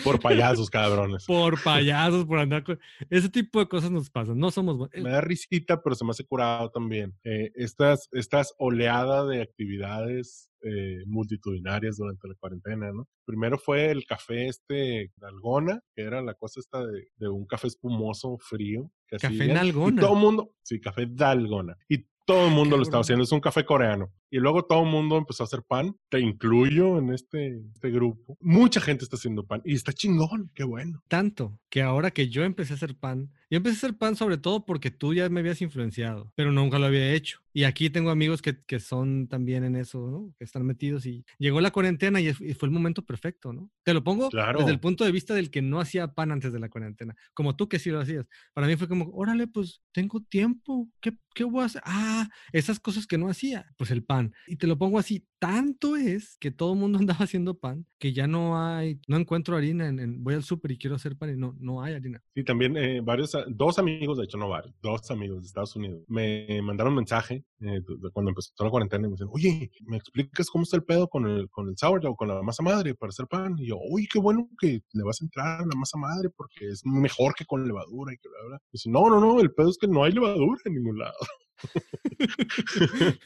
[0.04, 1.26] Por payasos, cabrones.
[1.26, 2.80] por payasos, por andar con...
[3.10, 4.25] Ese tipo de cosas nos pasan.
[4.34, 4.90] No somos...
[4.94, 7.14] Me da risita, pero se me hace curado también.
[7.24, 13.08] Eh, estas, estas oleadas de actividades eh, multitudinarias durante la cuarentena, ¿no?
[13.26, 17.68] Primero fue el café este Dalgona, que era la cosa esta de, de un café
[17.68, 18.92] espumoso frío.
[19.08, 20.02] Que Café Nalgona.
[20.02, 21.78] Y todo el mundo, sí, café Dalgona.
[21.88, 24.12] Y todo el mundo lo estaba haciendo, es un café coreano.
[24.36, 25.96] Y luego todo el mundo empezó a hacer pan.
[26.10, 28.38] Te incluyo en este, este grupo.
[28.42, 31.02] Mucha gente está haciendo pan y está chingón, qué bueno.
[31.08, 34.38] tanto que ahora que yo empecé a hacer pan, yo empecé a hacer pan sobre
[34.38, 37.42] todo porque tú ya me habías influenciado, pero nunca lo había hecho.
[37.52, 40.34] Y aquí tengo amigos que, que son también en eso, ¿no?
[40.38, 43.72] Que están metidos y llegó la cuarentena y, fue el momento perfecto, ¿no?
[43.84, 44.60] Te lo pongo Claro.
[44.60, 47.58] desde el punto de vista del que no hacía pan antes de la cuarentena, como
[47.58, 48.26] tú que sí lo hacías.
[48.54, 51.82] Para mí fue como, órale, pues tengo tiempo, ¿qué, qué voy a hacer?
[51.86, 54.25] Ah, esas cosas que no hacía, pues el pan.
[54.48, 58.14] Y te lo pongo así, tanto es que todo el mundo andaba haciendo pan que
[58.14, 61.38] ya no hay, no encuentro harina, en, voy al súper y quiero hacer pan y
[61.38, 62.22] no, no hay harina.
[62.36, 65.76] Sí, también eh, varios, a- dos amigos, de hecho no varios, dos amigos de Estados
[65.76, 67.82] Unidos, me mandaron mensaje eh,
[68.14, 71.26] cuando empezó la cuarentena y me dicen, oye, ¿me explicas cómo está el pedo con
[71.28, 73.56] el, con el sourdough, con la masa madre para hacer pan?
[73.58, 76.68] Y yo, uy, qué bueno que le vas a entrar a la masa madre porque
[76.70, 78.60] es mejor que con levadura y que bla, bla.
[78.72, 81.16] Dice, no, no, no, el pedo es que no hay levadura en ningún lado.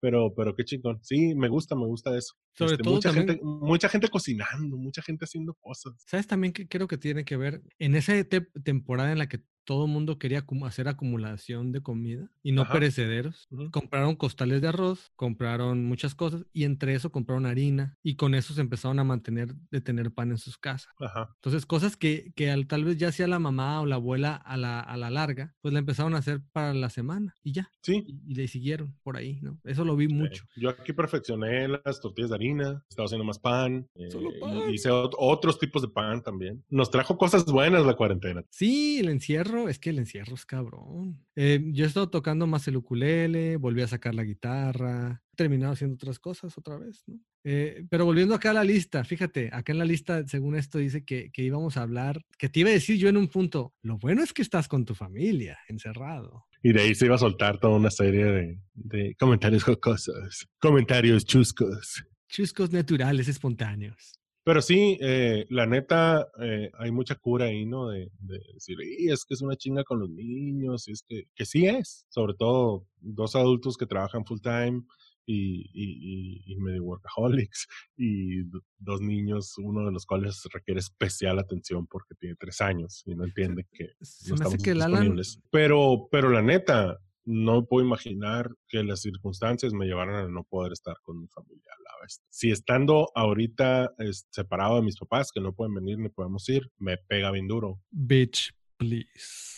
[0.00, 1.00] Pero, pero qué chingón.
[1.02, 2.34] Sí, me gusta, me gusta eso.
[2.56, 5.94] Sobre Este, todo mucha también- gente, mucha gente cocinando, mucha gente haciendo cosas.
[6.06, 9.40] ¿Sabes también que creo que tiene que ver en esa te- temporada en la que
[9.68, 12.72] todo el mundo quería hacer acumulación de comida y no Ajá.
[12.72, 13.46] perecederos?
[13.70, 18.54] Compraron costales de arroz, compraron muchas cosas y entre eso compraron harina y con eso
[18.54, 20.88] se empezaron a mantener de tener pan en sus casas.
[20.98, 21.28] Ajá.
[21.34, 24.56] Entonces, cosas que, que al, tal vez ya hacía la mamá o la abuela a
[24.56, 27.70] la, a la larga, pues la empezaron a hacer para la semana y ya.
[27.82, 29.60] Sí, Y, y le siguieron por ahí, ¿no?
[29.64, 30.44] Eso lo vi mucho.
[30.56, 34.70] Yo aquí perfeccioné las tortillas de harina, estaba haciendo más pan, Solo eh, pan.
[34.72, 36.64] hice ot- otros tipos de pan también.
[36.70, 38.42] Nos trajo cosas buenas la cuarentena.
[38.48, 41.24] Sí, el encierro, es que el encierro es cabrón.
[41.34, 45.72] Eh, yo he estado tocando más el ukulele, volví a sacar la guitarra, he terminado
[45.72, 47.18] haciendo otras cosas otra vez, ¿no?
[47.44, 51.04] Eh, pero volviendo acá a la lista, fíjate, acá en la lista, según esto, dice
[51.04, 53.96] que, que íbamos a hablar, que te iba a decir yo en un punto, lo
[53.96, 56.44] bueno es que estás con tu familia, encerrado.
[56.62, 61.24] Y de ahí se iba a soltar toda una serie de, de comentarios jocosos, comentarios
[61.24, 62.04] chuscos.
[62.28, 64.18] Chuscos naturales, espontáneos.
[64.48, 67.88] Pero sí, eh, la neta, eh, hay mucha cura ahí, ¿no?
[67.88, 71.24] De, de decir, "Y es que es una chinga con los niños, y es que,
[71.34, 74.84] que sí es, sobre todo dos adultos que trabajan full time
[75.26, 77.66] y, y, y, y medio workaholics,
[77.98, 83.02] y do- dos niños, uno de los cuales requiere especial atención porque tiene tres años
[83.04, 85.00] y no entiende que Se no estamos que el Alan.
[85.00, 85.40] disponibles.
[85.50, 90.72] Pero, pero la neta, no puedo imaginar que las circunstancias me llevaran a no poder
[90.72, 91.70] estar con mi familia.
[92.28, 96.70] Si estando ahorita es, separado de mis papás, que no pueden venir ni podemos ir,
[96.78, 97.80] me pega bien duro.
[97.90, 99.56] Bitch, please.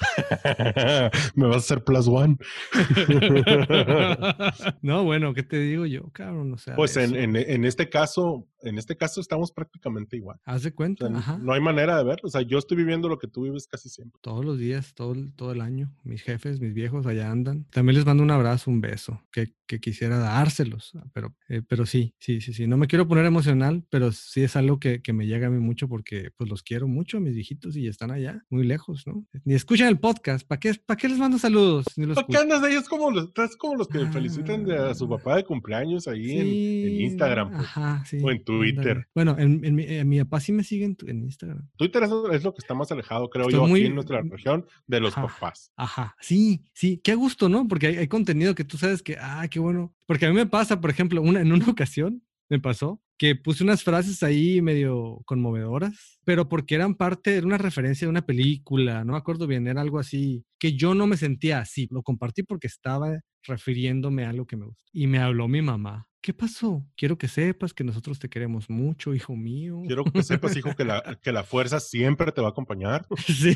[1.34, 2.36] me vas a hacer plus one.
[4.82, 6.54] no, bueno, ¿qué te digo yo, cabrón?
[6.54, 10.38] O sea, Pues en, en este caso, en este caso estamos prácticamente igual.
[10.44, 11.38] haz de O cuenta, sea, ajá.
[11.38, 12.26] no hay manera de verlo.
[12.26, 14.18] O sea, yo estoy viviendo lo que tú vives casi siempre.
[14.22, 15.94] Todos los días, todo el, todo el año.
[16.04, 17.64] Mis jefes, mis viejos allá andan.
[17.70, 20.92] También les mando un abrazo, un beso, que, que quisiera dárselos.
[20.96, 22.66] ah, Pero, eh, pero sí, sí, sí, sí.
[22.66, 25.58] No me quiero poner emocional, pero sí es algo que, que me llega a mí
[25.58, 29.26] mucho porque pues los quiero mucho a mis viejitos y están allá, muy lejos, ¿no?
[29.44, 30.46] Ni escuchan el podcast.
[30.46, 31.86] ¿Para qué, para qué les mando saludos?
[31.96, 32.74] Ni los ¿Por qué andas ahí?
[32.74, 35.16] Es como los, estás como los que felicitan de a su Ah.
[35.18, 37.50] papá de cumpleaños ahí en, Instagram.
[37.50, 37.60] pues.
[37.62, 38.18] Ajá, sí.
[38.22, 39.08] o en Twitter.
[39.14, 41.68] Bueno, en, en mi, en mi papá sí me sigue en, en Instagram.
[41.76, 44.22] Twitter es, es lo que está más alejado, creo Estoy yo, muy- aquí en nuestra
[44.22, 45.26] región, de los Ajá.
[45.28, 45.72] papás.
[45.76, 47.68] Ajá, sí, sí, qué gusto, ¿no?
[47.68, 49.94] Porque hay, hay contenido que tú sabes que, ah, qué bueno.
[50.06, 53.62] Porque a mí me pasa, por ejemplo, una, en una ocasión me pasó que puse
[53.62, 59.04] unas frases ahí medio conmovedoras, pero porque eran parte, era una referencia de una película,
[59.04, 62.44] no me acuerdo bien, era algo así, que yo no me sentía así, lo compartí
[62.44, 64.88] porque estaba refiriéndome a algo que me gusta.
[64.94, 66.06] Y me habló mi mamá.
[66.22, 66.82] ¿Qué pasó?
[66.96, 69.82] Quiero que sepas que nosotros te queremos mucho, hijo mío.
[69.86, 73.06] Quiero que sepas, hijo, que la, que la fuerza siempre te va a acompañar.
[73.26, 73.54] Sí.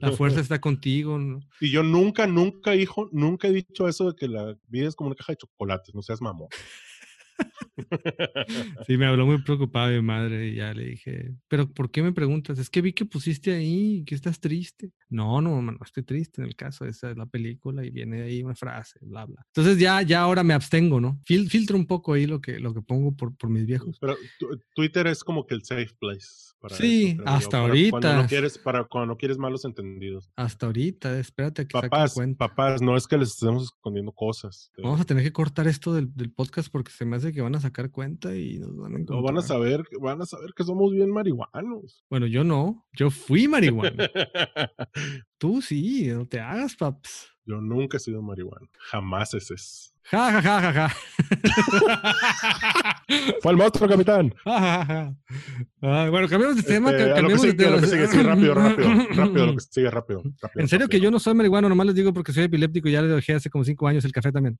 [0.00, 1.40] La fuerza está contigo, ¿no?
[1.58, 5.08] Y yo nunca, nunca, hijo, nunca he dicho eso de que la vida es como
[5.08, 6.48] una caja de chocolates, no seas mamón.
[8.86, 12.12] Sí, me habló muy preocupado mi madre y ya le dije, pero ¿por qué me
[12.12, 12.58] preguntas?
[12.58, 14.92] Es que vi que pusiste ahí que estás triste.
[15.08, 18.22] No, no, mamá, no estoy triste en el caso, esa es la película y viene
[18.22, 19.44] ahí una frase, bla, bla.
[19.54, 21.20] Entonces ya, ya ahora me abstengo, ¿no?
[21.24, 23.98] Fil- filtro un poco ahí lo que, lo que pongo por, por mis viejos.
[24.00, 24.16] Pero
[24.74, 26.50] Twitter es como que el safe place.
[26.60, 27.90] Para Sí, eso, hasta para ahorita.
[28.00, 30.30] Cuando no quieres, para cuando no quieres malos entendidos.
[30.36, 32.48] Hasta ahorita, espérate a que Papás, cuenta.
[32.48, 34.70] papás, no es que les estemos escondiendo cosas.
[34.76, 37.40] eh, Vamos a tener que cortar esto del, del podcast porque se me hace que
[37.40, 39.18] van a sacar cuenta y nos van a encontrar.
[39.18, 42.04] No van a saber, van a saber que somos bien marihuanos.
[42.10, 44.08] Bueno, yo no, yo fui marihuana.
[45.38, 47.28] Tú sí, no te hagas, paps.
[47.44, 48.68] Yo nunca he sido marihuano.
[48.90, 49.94] Jamás ese es.
[50.04, 50.90] Ja, ja, ja, ja, ja.
[53.42, 54.34] Fue el monstruo, capitán.
[54.44, 55.14] Ja, ja, ja.
[55.82, 56.90] Ah, bueno, cambiamos de tema.
[56.90, 57.80] Este, ca- a lo que cambiemos de tema.
[57.86, 60.22] sigue, sí, rápido, rápido, rápido, lo que sigue, rápido.
[60.40, 62.92] rápido, En serio que yo no soy marihuano, nomás les digo porque soy epiléptico y
[62.92, 64.58] ya le dejé hace como cinco años el café también.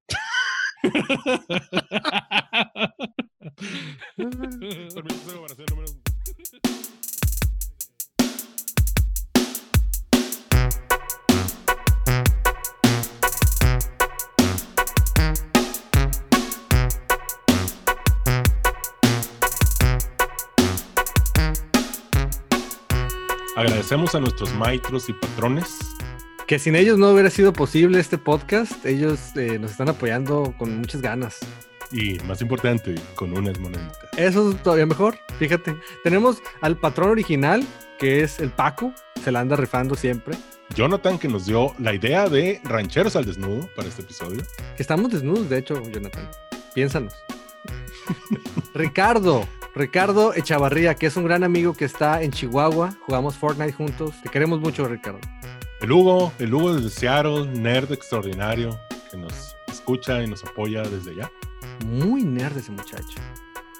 [23.56, 25.89] Agradecemos a nuestros maestros y patrones.
[26.50, 28.84] Que sin ellos no hubiera sido posible este podcast.
[28.84, 31.38] Ellos eh, nos están apoyando con muchas ganas.
[31.92, 34.10] Y más importante, con unas moneditas.
[34.16, 35.16] Eso es todavía mejor.
[35.38, 37.64] Fíjate, tenemos al patrón original,
[38.00, 38.92] que es el Paco.
[39.22, 40.36] Se la anda rifando siempre.
[40.74, 44.42] Jonathan, que nos dio la idea de Rancheros al Desnudo para este episodio.
[44.76, 46.28] Que estamos desnudos, de hecho, Jonathan.
[46.74, 47.14] Piénsanos.
[48.74, 49.46] Ricardo.
[49.76, 52.96] Ricardo Echavarría, que es un gran amigo que está en Chihuahua.
[53.06, 54.20] Jugamos Fortnite juntos.
[54.20, 55.20] Te queremos mucho, Ricardo.
[55.80, 58.78] El Hugo, el Hugo desde Seattle, nerd extraordinario,
[59.10, 61.30] que nos escucha y nos apoya desde allá.
[61.86, 63.18] Muy nerd ese muchacho.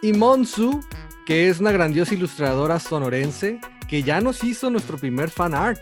[0.03, 0.81] Y Monsu,
[1.27, 5.81] que es una grandiosa ilustradora sonorense, que ya nos hizo nuestro primer fan art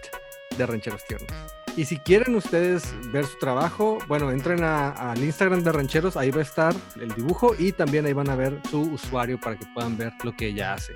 [0.57, 1.31] de Rancheros Tiernos.
[1.77, 6.33] Y si quieren ustedes ver su trabajo, bueno, entren a- al Instagram de Rancheros, ahí
[6.33, 9.67] va a estar el dibujo y también ahí van a ver su usuario para que
[9.73, 10.95] puedan ver lo que ella hace.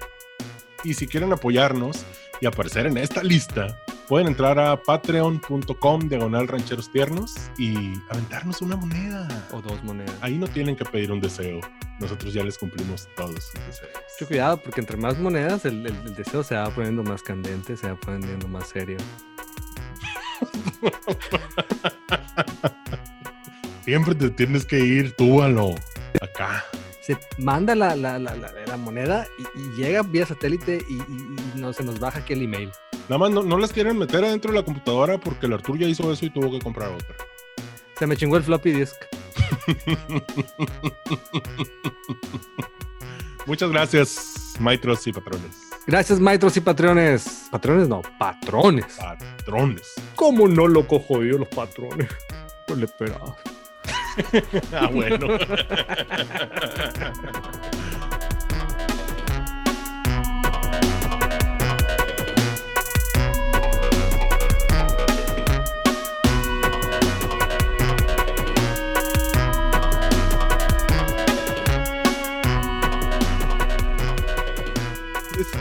[0.82, 2.04] Y si quieren apoyarnos
[2.40, 3.78] y aparecer en esta lista,
[4.12, 9.26] pueden entrar a patreon.com diagonal rancheros tiernos y aventarnos una moneda.
[9.52, 10.14] O dos monedas.
[10.20, 11.60] Ahí no tienen que pedir un deseo.
[11.98, 13.90] Nosotros ya les cumplimos todos sus deseos.
[14.12, 17.74] Mucho cuidado, porque entre más monedas, el, el- el deseo se va poniendo más candente,
[17.74, 18.98] se va poniendo más serio.
[23.86, 25.74] Siempre te tienes que ir tú a lo
[26.20, 26.62] acá.
[27.00, 31.58] se manda la, la, la, la- moneda y, y llega vía satélite y, y- y
[31.58, 32.70] no, se nos baja aquí el email.
[33.08, 35.86] Nada más no, no las quieren meter adentro de la computadora porque el Artur ya
[35.86, 37.14] hizo eso y tuvo que comprar otra.
[37.98, 38.96] Se me chingó el floppy disk.
[43.46, 45.70] Muchas gracias, maestros y patrones.
[45.86, 47.48] Gracias, maestros y patrones.
[47.50, 48.96] Patrones no, patrones.
[48.96, 49.94] Patrones.
[50.14, 52.08] ¿Cómo no lo cojo yo los patrones?
[52.68, 53.36] No le esperaba.
[54.74, 55.26] Ah, bueno.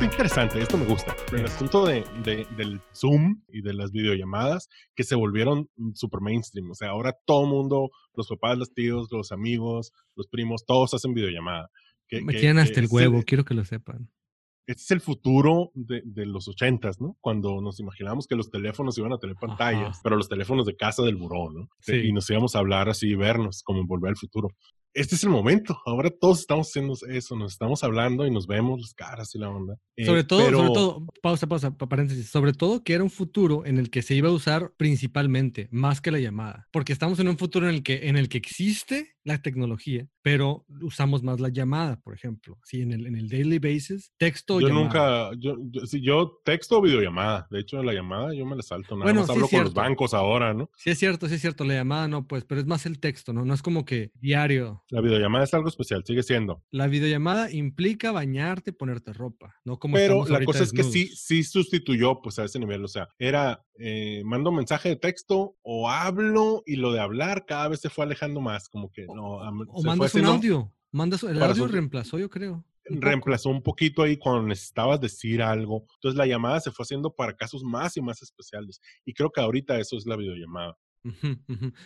[0.02, 1.16] está interesante, esto me gusta.
[1.32, 6.72] El asunto de, de- del Zoom y de las videollamadas que se volvieron super mainstream.
[6.72, 11.14] O sea, ahora todo mundo, los papás, los tíos, los amigos, los primos, todos hacen
[11.14, 11.70] videollamada.
[12.08, 14.10] Que, Me que- tienen hasta el huevo, quiero que lo sepan.
[14.68, 17.18] Este es el futuro de, de los ochentas, ¿no?
[17.20, 20.00] Cuando nos imaginamos que los teléfonos iban a tener pantallas, Ajá.
[20.04, 21.68] pero los teléfonos de casa del buró, ¿no?
[21.80, 21.96] Sí.
[21.96, 24.50] Y nos íbamos a hablar así y vernos como en Volver al Futuro.
[24.94, 25.80] Este es el momento.
[25.86, 29.50] Ahora todos estamos haciendo eso, nos estamos hablando y nos vemos las caras y la
[29.50, 29.78] onda.
[29.96, 32.30] Eh, Sobre todo, pero- sobre todo, pausa, pausa, pa- paréntesis.
[32.30, 36.02] Sobre todo que era un futuro en el que se iba a usar principalmente, más
[36.02, 36.68] que la llamada.
[36.72, 40.66] Porque estamos en un futuro en el que, en el que existe la tecnología, pero
[40.82, 42.58] usamos más la llamada, por ejemplo.
[42.64, 44.84] Sí, en el, en el daily basis, texto Yo llamada.
[45.32, 47.48] nunca, yo, yo, sí, yo texto o videollamada.
[47.52, 48.96] De hecho, la llamada yo me la salto.
[48.96, 50.70] Nada Bueno, más sí, hablo con los bancos ahora, ¿no?
[50.76, 53.32] Sí es cierto, sí es cierto, la llamada no, pues, pero es más el texto,
[53.32, 53.46] ¿no?
[53.46, 54.81] No es como que diario.
[54.92, 56.62] La videollamada es algo especial, sigue siendo.
[56.70, 61.44] La videollamada implica bañarte, ponerte ropa, no como Pero la cosa es que sí, sí
[61.44, 62.84] sustituyó pues a ese nivel.
[62.84, 67.70] O sea, era eh, mando mensaje de texto o hablo y lo de hablar cada
[67.70, 68.68] vez se fue alejando más.
[68.68, 69.38] Como que no.
[69.70, 72.66] O mandas un audio, mandas, el audio su- reemplazó, yo creo.
[72.84, 75.86] Reemplazó un poquito ahí cuando necesitabas decir algo.
[75.96, 78.82] Entonces la llamada se fue haciendo para casos más y más especiales.
[79.06, 80.78] Y creo que ahorita eso es la videollamada.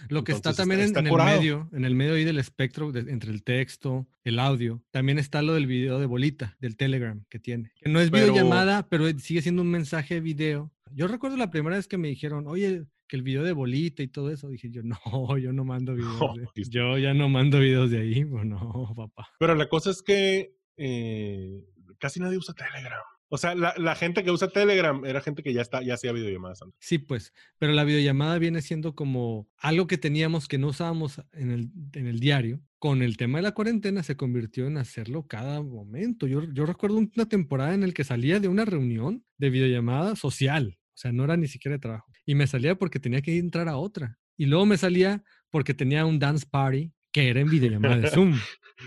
[0.10, 2.38] Lo que está también está- en, está en el medio, en el medio ahí del
[2.40, 6.76] espectro de- entre el texto, el audio, también está lo del video de bolita, del
[6.78, 7.72] Telegram que tiene.
[7.76, 10.72] Que no es Pero- videollamada, pero es- sigue siendo un mensaje de video.
[10.94, 14.08] Yo recuerdo la primera vez que me dijeron, oye, que el video de bolita y
[14.08, 14.98] todo eso, dije yo, no,
[15.40, 16.20] yo no mando videos.
[16.56, 19.30] De- yo ya no mando videos de ahí, pues no, papá.
[19.40, 21.64] Pero la cosa es que eh,
[22.00, 23.00] casi nadie usa Telegram.
[23.30, 26.12] O sea, la, la gente que usa Telegram era gente que ya está, ya hacía
[26.12, 26.78] videollamadas antes.
[26.80, 31.52] Sí, pues, pero la videollamada viene siendo como algo que teníamos que no usábamos en
[31.52, 32.62] el, en el diario.
[32.78, 36.28] Con el tema de la cuarentena se convirtió en hacerlo cada momento.
[36.28, 40.78] Yo, yo recuerdo una temporada en la que salía de una reunión de videollamada social,
[40.78, 42.12] o sea, no era ni siquiera de trabajo.
[42.26, 44.20] Y me salía porque tenía que entrar a otra.
[44.38, 48.38] Y luego me salía porque tenía un dance party que era en videollamada de Zoom.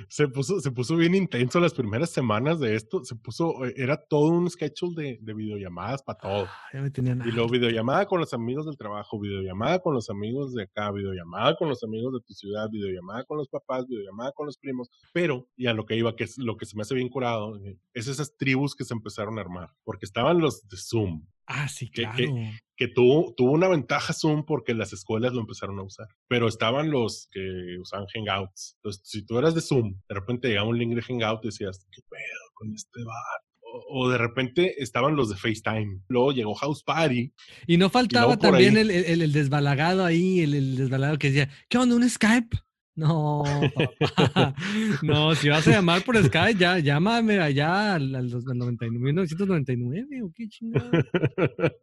[0.09, 3.05] Se puso, se puso bien intenso las primeras semanas de esto.
[3.05, 6.45] Se puso, eh, era todo un schedule de, de videollamadas para todo.
[6.47, 10.11] Ah, ya me tenían Y luego videollamada con los amigos del trabajo, videollamada con los
[10.11, 14.33] amigos de acá, videollamada con los amigos de tu ciudad, videollamada con los papás, videollamada
[14.33, 14.91] con los primos.
[15.13, 17.57] Pero, y a lo que iba, que es lo que se me hace bien curado,
[17.65, 19.71] eh, es esas tribus que se empezaron a armar.
[19.85, 22.17] Porque estaban los de Zoom, Ah, sí, que- claro.
[22.19, 26.07] que- que tuvo, tuvo una ventaja Zoom porque las escuelas lo empezaron a usar.
[26.29, 28.77] Pero estaban los que usaban Hangouts.
[28.77, 31.85] Entonces, si tú eras de Zoom, de repente llegaba un link de Hangout y decías,
[31.91, 33.41] ¿qué pedo con este bar?
[33.61, 36.03] O, o de repente estaban los de FaceTime.
[36.09, 37.33] Luego llegó House Party.
[37.67, 38.91] Y no faltaba también el-
[39.23, 41.97] el desbalagado ahí, el, el desbalagado que decía, ¿qué onda?
[41.97, 42.57] ¿Un Skype?
[42.99, 43.45] No,
[44.15, 44.55] papá.
[45.03, 49.05] No, si vas a llamar por Skype, ya, llámame allá al, al dos- al 99,
[49.05, 50.91] 1999 o qué chingado.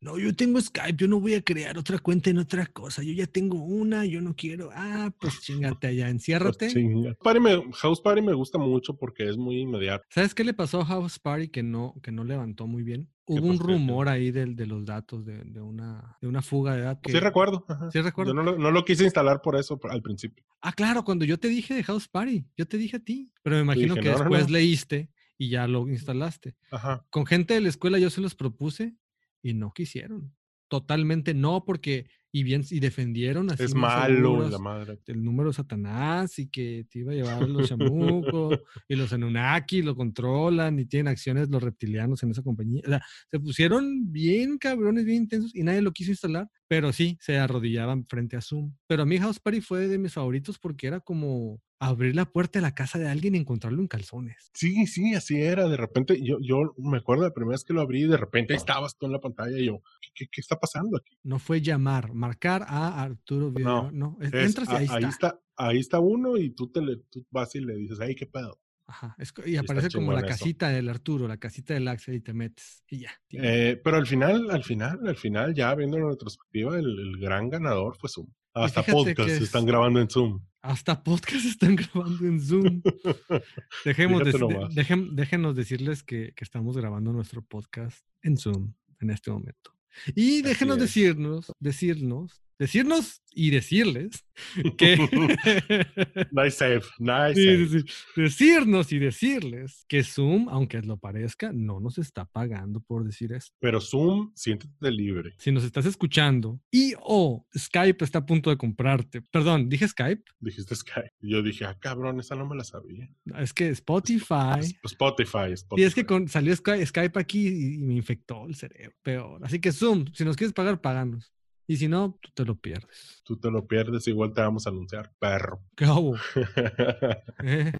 [0.00, 3.02] No, yo tengo Skype, yo no voy a crear otra cuenta en otra cosa.
[3.02, 4.70] Yo ya tengo una, yo no quiero.
[4.74, 6.68] Ah, pues chingate allá, Pues, enciérrate.
[6.68, 7.14] chinga.
[7.22, 10.04] Party me- House Party me gusta mucho porque es muy inmediato.
[10.10, 13.08] ¿Sabes qué le pasó a House Party que no, que no levantó muy bien?
[13.26, 16.76] ¿Qué Hubo un rumor ahí del- de, los datos, de, de una, de una fuga
[16.76, 17.10] de datos.
[17.10, 17.64] Sí que- recuerdo.
[17.68, 17.90] ajá.
[17.90, 18.30] Sí recuerdo.
[18.30, 20.44] Yo no lo, no lo quise instalar por eso al principio.
[20.60, 23.56] Ah, claro, cuando yo te dije de House Party, yo te dije a ti, pero
[23.56, 24.52] me imagino dije, que "No, no, después no".
[24.52, 26.56] leíste y ya lo instalaste.
[26.70, 27.04] Ajá.
[27.10, 28.94] Con gente de la escuela yo se los propuse
[29.42, 30.32] y no quisieron.
[30.68, 32.08] Totalmente no, porque
[32.38, 34.98] y bien y defendieron así Es malo seguros la madre.
[35.06, 39.10] el número de Satanás y que te iba a llevar a los chamucos y los
[39.10, 42.82] Anunnaki lo controlan y tienen acciones los reptilianos en esa compañía.
[42.84, 47.16] O sea, se pusieron bien cabrones, bien intensos y nadie lo quiso instalar, pero sí,
[47.22, 48.74] se arrodillaban frente a Zoom.
[48.86, 52.58] Pero a mí House Party fue de mis favoritos porque era como abrir la puerta
[52.58, 54.50] de la casa de alguien y encontrarlo en calzones.
[54.54, 55.68] Sí, sí, así era.
[55.68, 58.54] De repente, yo, yo me acuerdo la primera vez que lo abrí y de repente
[58.54, 61.18] ahí estabas tú en la pantalla y yo, ¿qué, qué, qué está pasando aquí?
[61.22, 63.90] No fue llamar, marcar a Arturo Video.
[63.92, 65.28] No, es- Es- entras y a- ahí, ahí está.
[65.28, 65.40] está.
[65.58, 68.58] Ahí está uno y tú, te le, tú vas y le dices, ay, qué pedo.
[68.88, 70.28] Ajá, es y está aparece como la eso.
[70.28, 73.10] casita del Arturo, la casita del Axel y te metes y ya.
[73.30, 77.48] Eh, pero al final, al final, al final, ya viendo en retrospectiva, el, el gran
[77.50, 78.28] ganador fue Zoom.
[78.54, 80.40] Hasta podcast se es- están grabando en Zoom.
[80.66, 82.82] Hasta podcast están grabando en Zoom.
[83.84, 89.72] Dejemos de- déjenos decirles que, que estamos grabando nuestro podcast en Zoom en este momento.
[90.16, 94.24] Y déjenos decirnos, decirnos, decirnos y decirles
[94.78, 94.96] que
[96.32, 97.68] Nice save, nice Sí, save.
[97.68, 103.32] sí, decirnos y decirles que Zoom, aunque lo parezca, no nos está pagando por decir
[103.32, 103.54] esto.
[103.60, 105.34] Pero Zoom, siéntete libre.
[105.38, 110.22] Si nos estás escuchando y o Skype está a punto de comprarte, perdón, dije Skype,
[110.40, 111.12] Dijiste Skype.
[111.20, 113.08] Yo dije, ah, cabrón, esa no me la sabía.
[113.38, 114.60] es que Spotify.
[114.60, 115.86] Es- Spotify, Y Spotify.
[115.86, 119.40] es que con, salió Sky- Skype aquí y, y me infectó el cerebro, peor.
[119.44, 121.32] Así que Zoom, si nos quieres pagar, páganos.
[121.66, 123.20] Y si no, tú te lo pierdes.
[123.24, 125.62] Tú te lo pierdes, igual te vamos a anunciar, perro.
[125.76, 126.14] ¿Qué hago?
[127.44, 127.72] Eh,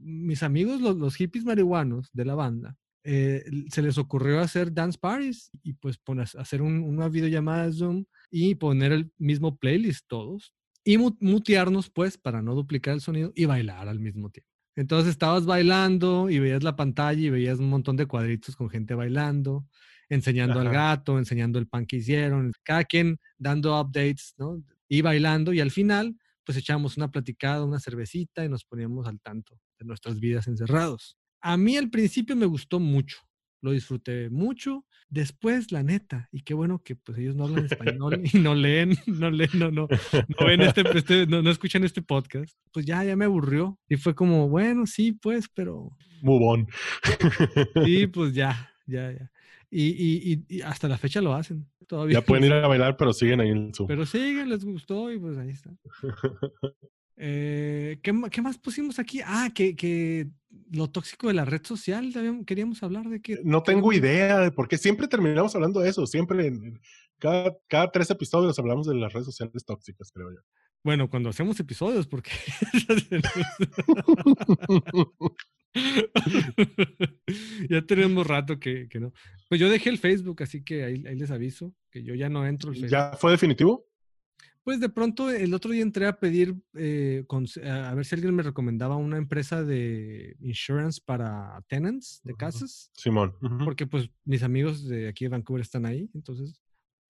[0.00, 4.98] Mis amigos, los, los hippies marihuanos de la banda, eh, se les ocurrió hacer dance
[4.98, 10.06] parties y pues poner, hacer un- una videollamada de Zoom y poner el mismo playlist
[10.08, 14.50] todos y mu- mutearnos pues para no duplicar el sonido y bailar al mismo tiempo.
[14.76, 18.94] Entonces estabas bailando y veías la pantalla y veías un montón de cuadritos con gente
[18.94, 19.66] bailando,
[20.08, 20.76] enseñando al Ajá.
[20.96, 24.62] gato, enseñando el pan que hicieron, cada quien dando updates, ¿no?
[24.88, 29.18] Y bailando y al final pues echábamos una platicada, una cervecita y nos poníamos al
[29.20, 31.16] tanto de nuestras vidas encerrados.
[31.40, 33.16] A mí al principio me gustó mucho,
[33.62, 34.84] lo disfruté mucho.
[35.08, 38.90] Después, la neta, y qué bueno que pues ellos no hablan español y no leen,
[39.06, 39.86] no leen, no, no,
[40.38, 42.54] no ven este, este- no, no escuchan este podcast.
[42.72, 43.78] Pues ya, ya me aburrió.
[43.88, 46.68] Y fue como, bueno, sí, pues, pero Move on.
[47.84, 49.30] sí, pues ya, ya, ya.
[49.76, 51.66] Y, y, y- hasta la fecha lo hacen.
[51.88, 52.20] Todavía.
[52.20, 53.88] Ya pueden ir a bailar, pero siguen ahí en Zoom.
[53.88, 55.70] Pero siguen, les gustó y pues ahí está.
[57.16, 59.20] Eh, ¿qué, qué más pusimos aquí?
[59.24, 60.26] Ah, que, que
[60.72, 62.12] lo tóxico de la red social,
[62.44, 63.38] queríamos hablar de que...
[63.44, 66.08] No tengo idea de por qué siempre terminamos hablando de eso.
[66.08, 66.80] Siempre, en-
[67.20, 70.40] cada, cada tres episodios hablamos de las redes sociales tóxicas, creo yo.
[70.82, 72.32] Bueno, cuando hacemos episodios, porque...
[77.68, 79.12] ya tenemos rato que, que no.
[79.48, 82.46] Pues yo dejé el Facebook, así que ahí, ahí les aviso que yo ya no
[82.46, 82.90] entro al Facebook.
[82.90, 83.86] ¿Ya fue definitivo?
[84.62, 88.34] Pues de pronto el otro día entré a pedir, eh, conse- a ver si alguien
[88.34, 93.34] me recomendaba una empresa de insurance para tenants de casas, Simón.
[93.42, 93.58] Ujú.
[93.64, 96.62] porque pues mis amigos de aquí de Vancouver están ahí, entonces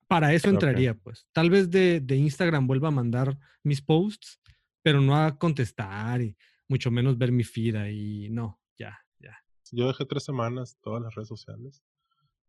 [0.09, 0.55] para eso Ok.
[0.55, 1.29] entraría pues.
[1.33, 4.41] Tal vez de, de Instagram vuelva a mandar mis posts,
[4.83, 6.37] pero no a contestar y
[6.69, 9.37] mucho menos ver mi feed ahí, no, ya, ya.
[9.73, 11.83] Yo dejé tres semanas todas las redes sociales,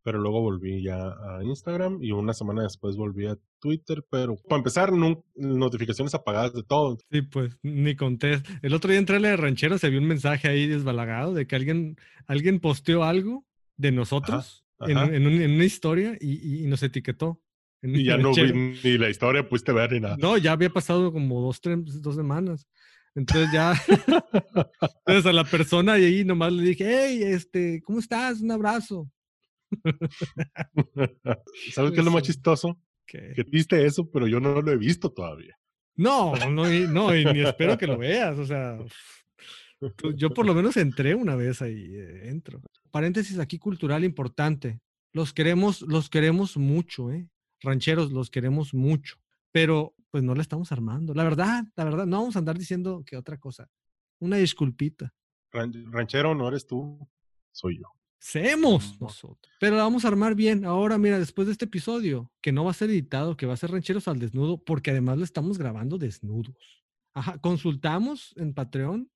[0.04, 4.58] pero luego volví ya a Instagram y una semana después volví a Twitter, pero para
[4.60, 6.98] empezar, nun- notificaciones apagadas de todo.
[7.12, 8.46] Sí, pues ni contest.
[8.62, 11.48] El otro día entré a la de ranchero, se vio un mensaje ahí desbalagado de
[11.48, 11.96] que alguien,
[12.28, 13.46] alguien posteó algo
[13.78, 15.16] de nosotros en, ajá.
[15.16, 17.42] en un- en una historia y, y- nos etiquetó.
[17.82, 18.52] en Y ya no vi
[18.84, 20.18] ni la historia, pudiste ver ni nada.
[20.20, 22.68] No, ya había pasado como dos, tres, dos semanas.
[23.16, 23.74] Entonces ya,
[25.06, 28.42] entonces a la persona y ahí nomás le dije, hey, este, ¿cómo estás?
[28.42, 29.10] Un abrazo.
[31.74, 32.80] ¿Sabes qué es lo más chistoso?
[33.06, 35.58] Que- Que viste eso, pero yo no lo he visto todavía.
[35.96, 38.38] No, no, y, no, y ni espero que lo veas.
[38.38, 38.78] O sea,
[39.96, 42.62] tú- yo por lo menos entré una vez ahí, eh, entro.
[42.92, 44.80] Paréntesis aquí cultural importante.
[45.14, 47.28] Los queremos, los queremos mucho, ¿eh?
[47.62, 49.16] Rancheros, los queremos mucho.
[49.56, 51.14] Pero pues no la estamos armando.
[51.14, 53.70] La verdad, la verdad, no vamos a andar diciendo que otra cosa.
[54.20, 55.14] Una disculpita.
[55.50, 57.08] Ran- Ranchero, no eres tú,
[57.54, 57.86] soy yo.
[58.20, 59.08] Semos No.
[59.08, 59.54] nosotros.
[59.62, 60.66] Pero la vamos a armar bien.
[60.66, 63.58] Ahora, mira, después de este episodio, que no va a ser editado, que va a
[63.58, 66.84] ser rancheros al desnudo, porque además lo estamos grabando desnudos.
[67.14, 69.10] Ajá, consultamos en Patreon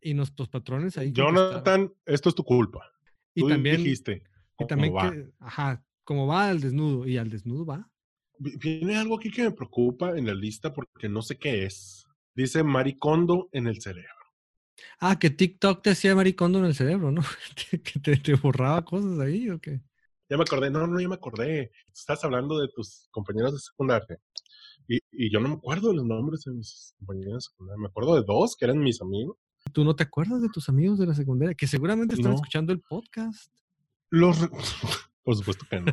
[0.00, 1.12] y nuestros patrones ahí.
[1.12, 2.90] Jonathan, esto es tu culpa.
[3.34, 4.22] y Tú también, dijiste.
[4.58, 5.10] y también va.
[5.10, 7.90] que, ajá, como va al desnudo y al desnudo va.
[8.38, 12.06] Vi- Viene algo aquí que me preocupa en la lista porque no sé qué es.
[12.34, 14.08] Dice maricondo en el cerebro.
[15.00, 17.22] Ah, que TikTok te hacía maricondo en el cerebro, ¿no?
[17.70, 19.80] que te, te borraba cosas ahí o qué.
[20.30, 21.72] Ya me acordé, no, no, ya me acordé.
[21.92, 24.18] Estás hablando de tus compañeros de secundaria.
[24.86, 27.80] Y, y yo no me acuerdo de los nombres de mis compañeros de secundaria.
[27.80, 29.36] Me acuerdo de dos que eran mis amigos.
[29.72, 31.54] ¿Tú no te acuerdas de tus amigos de la secundaria?
[31.54, 32.36] Que seguramente están No.
[32.36, 33.52] escuchando el podcast.
[34.10, 34.38] Los.
[35.28, 35.92] Por supuesto que no.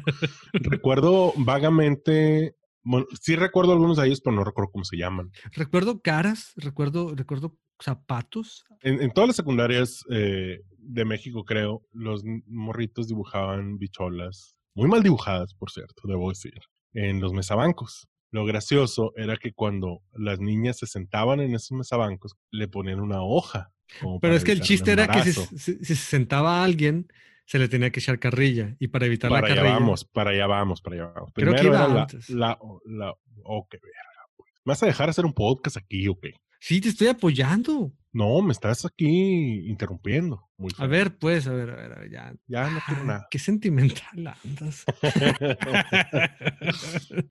[0.53, 2.55] recuerdo vagamente.
[2.83, 5.29] Bueno, sí recuerdo algunos de ellos, pero no recuerdo cómo se llaman.
[5.51, 8.63] Recuerdo caras, recuerdo, recuerdo zapatos.
[8.81, 15.03] En, en todas las secundarias eh, de México, creo, los morritos dibujaban bicholas, muy mal
[15.03, 16.61] dibujadas, por cierto, debo decir,
[16.93, 18.07] en los mesabancos.
[18.31, 23.21] Lo gracioso era que cuando las niñas se sentaban en esos mesabancos, le ponían una
[23.21, 23.73] hoja.
[24.21, 27.09] Pero es que el chiste era que si se sentaba alguien,
[27.45, 28.75] se le tenía que echar carrilla.
[28.79, 29.79] Y para evitar Para la allá carrilla.
[29.79, 31.31] vamos, para allá vamos, para allá vamos.
[31.33, 32.29] Creo que Primero iba era la, antes.
[32.29, 34.49] la, la- oh, qué verga, güey.
[34.65, 36.33] ¿Me vas a dejar hacer un podcast aquí o qué?
[36.59, 37.91] Sí, te estoy apoyando.
[38.11, 40.41] No, me estás aquí interrumpiendo.
[40.57, 42.33] Muy A ver, pues, a ver, a ver, a ver, ya.
[42.47, 43.27] Ya no quiero Ah, nada.
[43.29, 44.85] Qué sentimental andas.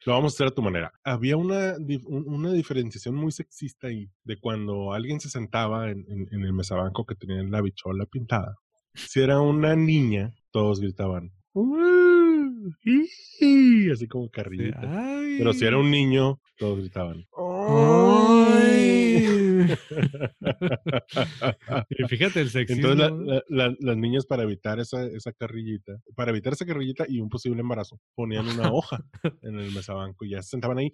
[0.04, 0.92] Lo vamos a hacer a tu manera.
[1.02, 1.74] Había una,
[2.06, 7.04] una diferenciación muy sexista ahí de cuando alguien se sentaba en, en- en el mesabanco
[7.06, 8.56] que tenía la bichola pintada.
[8.94, 11.32] Si era una niña, todos gritaban.
[11.52, 14.80] "Uh, iji", así como carrillita.
[14.82, 15.36] Ay.
[15.38, 17.24] Pero si era un niño, todos gritaban.
[17.36, 19.26] Ay.
[21.90, 22.88] Y Fíjate el sexismo.
[22.90, 23.22] Entonces la- ¿no?
[23.24, 27.28] la- la- las niñas para evitar esa, esa carrillita, para evitar esa carrillita y un
[27.28, 29.04] posible embarazo, ponían una hoja
[29.42, 30.90] en el mesabanco y ya se sentaban ahí.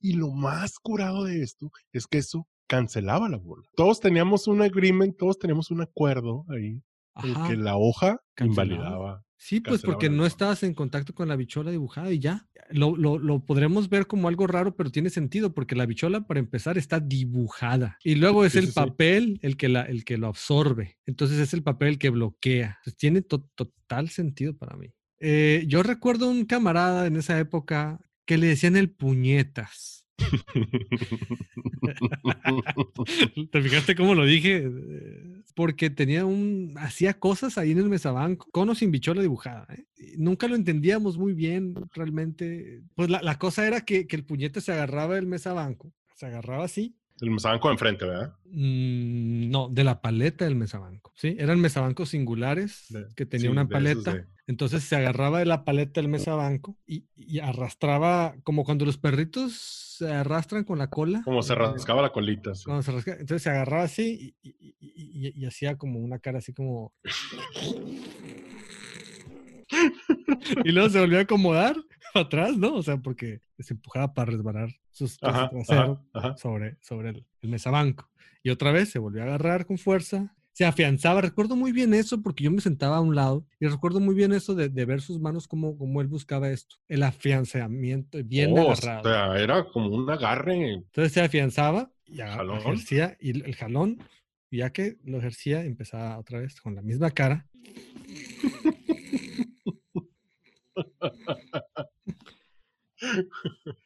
[0.00, 3.62] Y lo más curado de esto es que eso cancelaba la bola.
[3.76, 6.80] Todos teníamos un agreement, todos teníamos un acuerdo ahí
[7.14, 7.48] Ajá.
[7.48, 8.64] que la hoja Cancelaba.
[8.74, 9.24] invalidaba.
[9.36, 12.48] Sí, pues porque no estabas en contacto con la bichola dibujada y ya.
[12.70, 16.40] Lo, lo, lo podremos ver como algo raro, pero tiene sentido porque la bichola, para
[16.40, 17.98] empezar, está dibujada.
[18.02, 18.74] Y luego es Sí, el sí, sí.
[18.74, 20.96] papel el que, la, el que lo absorbe.
[21.04, 22.78] Entonces es el papel el que bloquea.
[22.78, 24.94] Entonces, tiene to- total sentido para mí.
[25.20, 30.03] Eh, yo recuerdo un camarada en esa época que le decían el puñetas.
[33.50, 34.70] ¿Te fijaste cómo lo dije?
[35.54, 36.74] Porque tenía un.
[36.78, 39.66] hacía cosas ahí en el mesabanco, con o sin bichola dibujada.
[39.74, 39.84] ¿eh?
[40.16, 42.82] Nunca lo entendíamos muy bien, realmente.
[42.94, 46.64] Pues la, la cosa era que, que el puñete se agarraba del mesabanco, se agarraba
[46.64, 46.96] así.
[47.20, 48.34] El mesabanco de enfrente, ¿verdad?
[48.46, 51.12] mm, no, de la paleta del mesabanco.
[51.16, 54.26] Sí, eran mesabancos singulares De- que tenía sí, una esos paleta.
[54.46, 59.54] Entonces se agarraba de la paleta del mesabanco y, y arrastraba, como cuando los perritos
[59.98, 61.22] se arrastran con la cola.
[61.24, 62.54] como se eh, rascaba la colita.
[62.54, 66.52] se entonces se agarraba así y, y- y- y- y hacía como una cara así
[66.52, 66.92] como.
[70.64, 71.76] y luego se volvió a acomodar
[72.12, 72.74] para atrás, ¿no?
[72.74, 75.50] O sea, porque se empujaba para resbalar sus Ajá,
[76.14, 76.36] ajá.
[76.38, 78.08] sobre, sobre el, el mesabanco.
[78.42, 80.34] Y otra vez se volvió a agarrar con fuerza.
[80.52, 81.20] Se afianzaba.
[81.20, 84.32] Recuerdo muy bien eso porque yo me sentaba a un lado y recuerdo muy bien
[84.32, 86.76] eso de, de ver sus manos como, como él buscaba esto.
[86.88, 89.00] El afianzamiento, bien Oh, agarrado.
[89.00, 90.74] O sea, era como un agarre.
[90.74, 92.58] Entonces se afianzaba y Jalón.
[92.58, 93.98] ejercía y el el jalón,
[94.50, 97.48] y ya que lo ejercía, empezaba otra vez con la misma cara.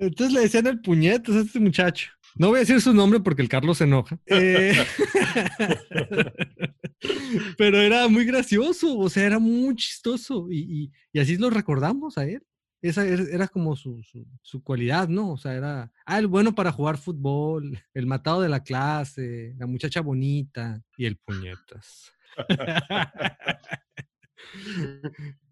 [0.00, 2.10] Entonces le decían el puñetas a este muchacho.
[2.36, 4.18] No voy a decir su nombre porque el Carlos se enoja.
[4.26, 4.72] Eh,
[7.58, 12.42] Pero era muy gracioso, o sea, era muy chistoso y, así lo recordamos a él.
[12.82, 15.32] Esa era, era como su, su- su cualidad, ¿no?
[15.32, 19.66] O sea, era, ah, el bueno para jugar fútbol, el matado de la clase, la
[19.66, 22.10] muchacha bonita y el puñetas.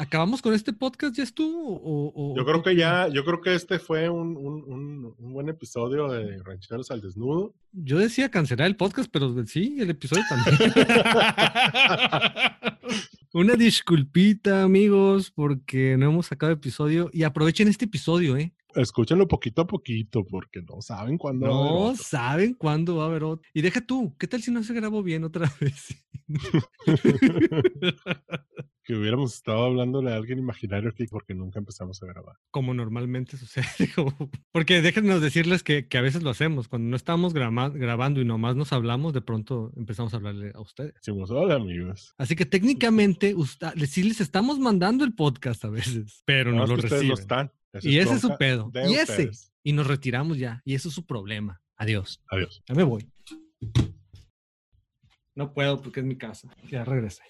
[0.00, 1.74] ¿Acabamos con este podcast ya estuvo?
[1.76, 5.32] O, o- Yo creo que ya, yo creo que este fue un, un- un- un
[5.32, 7.52] buen episodio de Rancheros al Desnudo.
[7.72, 10.72] Yo decía cancelar el podcast, pero sí, el episodio también.
[13.38, 17.08] Una disculpita, amigos, porque no hemos sacado episodio.
[17.12, 18.52] Y aprovechen este episodio, ¿eh?
[18.74, 21.46] Escúchenlo poquito a poquito porque no saben cuándo.
[21.46, 22.02] va a haber No otro.
[22.02, 23.48] saben cuándo va a haber otro.
[23.54, 26.04] Y deja tú, ¿qué tal si no se grabó bien otra vez?
[28.84, 32.36] Que hubiéramos estado hablándole a alguien imaginario aquí porque nunca empezamos a grabar.
[32.50, 33.66] Como normalmente sucede.
[33.94, 36.68] como- Porque déjenos decirles que, que a veces lo hacemos.
[36.68, 40.60] Cuando no estamos grama- grabando y nomás nos hablamos, de pronto empezamos a hablarle a
[40.62, 40.94] ustedes.
[40.94, 42.14] Decimos, hola amigos.
[42.16, 43.27] Así que técnicamente
[43.86, 47.08] sí les estamos mandando el podcast a veces, pero no más lo reciben.
[47.08, 47.52] no están.
[47.82, 48.70] Y ese es su pedo.
[48.74, 49.12] Y ese.
[49.12, 49.52] ustedes.
[49.62, 50.62] Y nos retiramos ya.
[50.64, 51.60] Y eso es su problema.
[51.76, 52.22] Adiós.
[52.30, 52.62] Adiós.
[52.66, 53.06] Ya me voy.
[55.34, 56.48] No puedo porque es mi casa.
[56.70, 57.22] Ya regresé.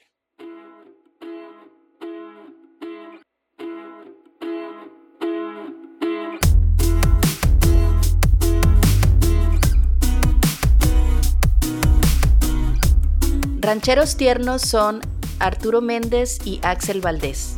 [13.61, 15.01] Rancheros tiernos son
[15.39, 17.57] Arturo Méndez y Axel Valdés.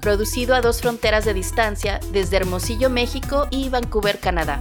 [0.00, 4.60] Producido a dos fronteras de distancia desde Hermosillo, México y Vancouver, Canadá.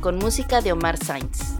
[0.00, 1.55] Con música de Omar Sainz.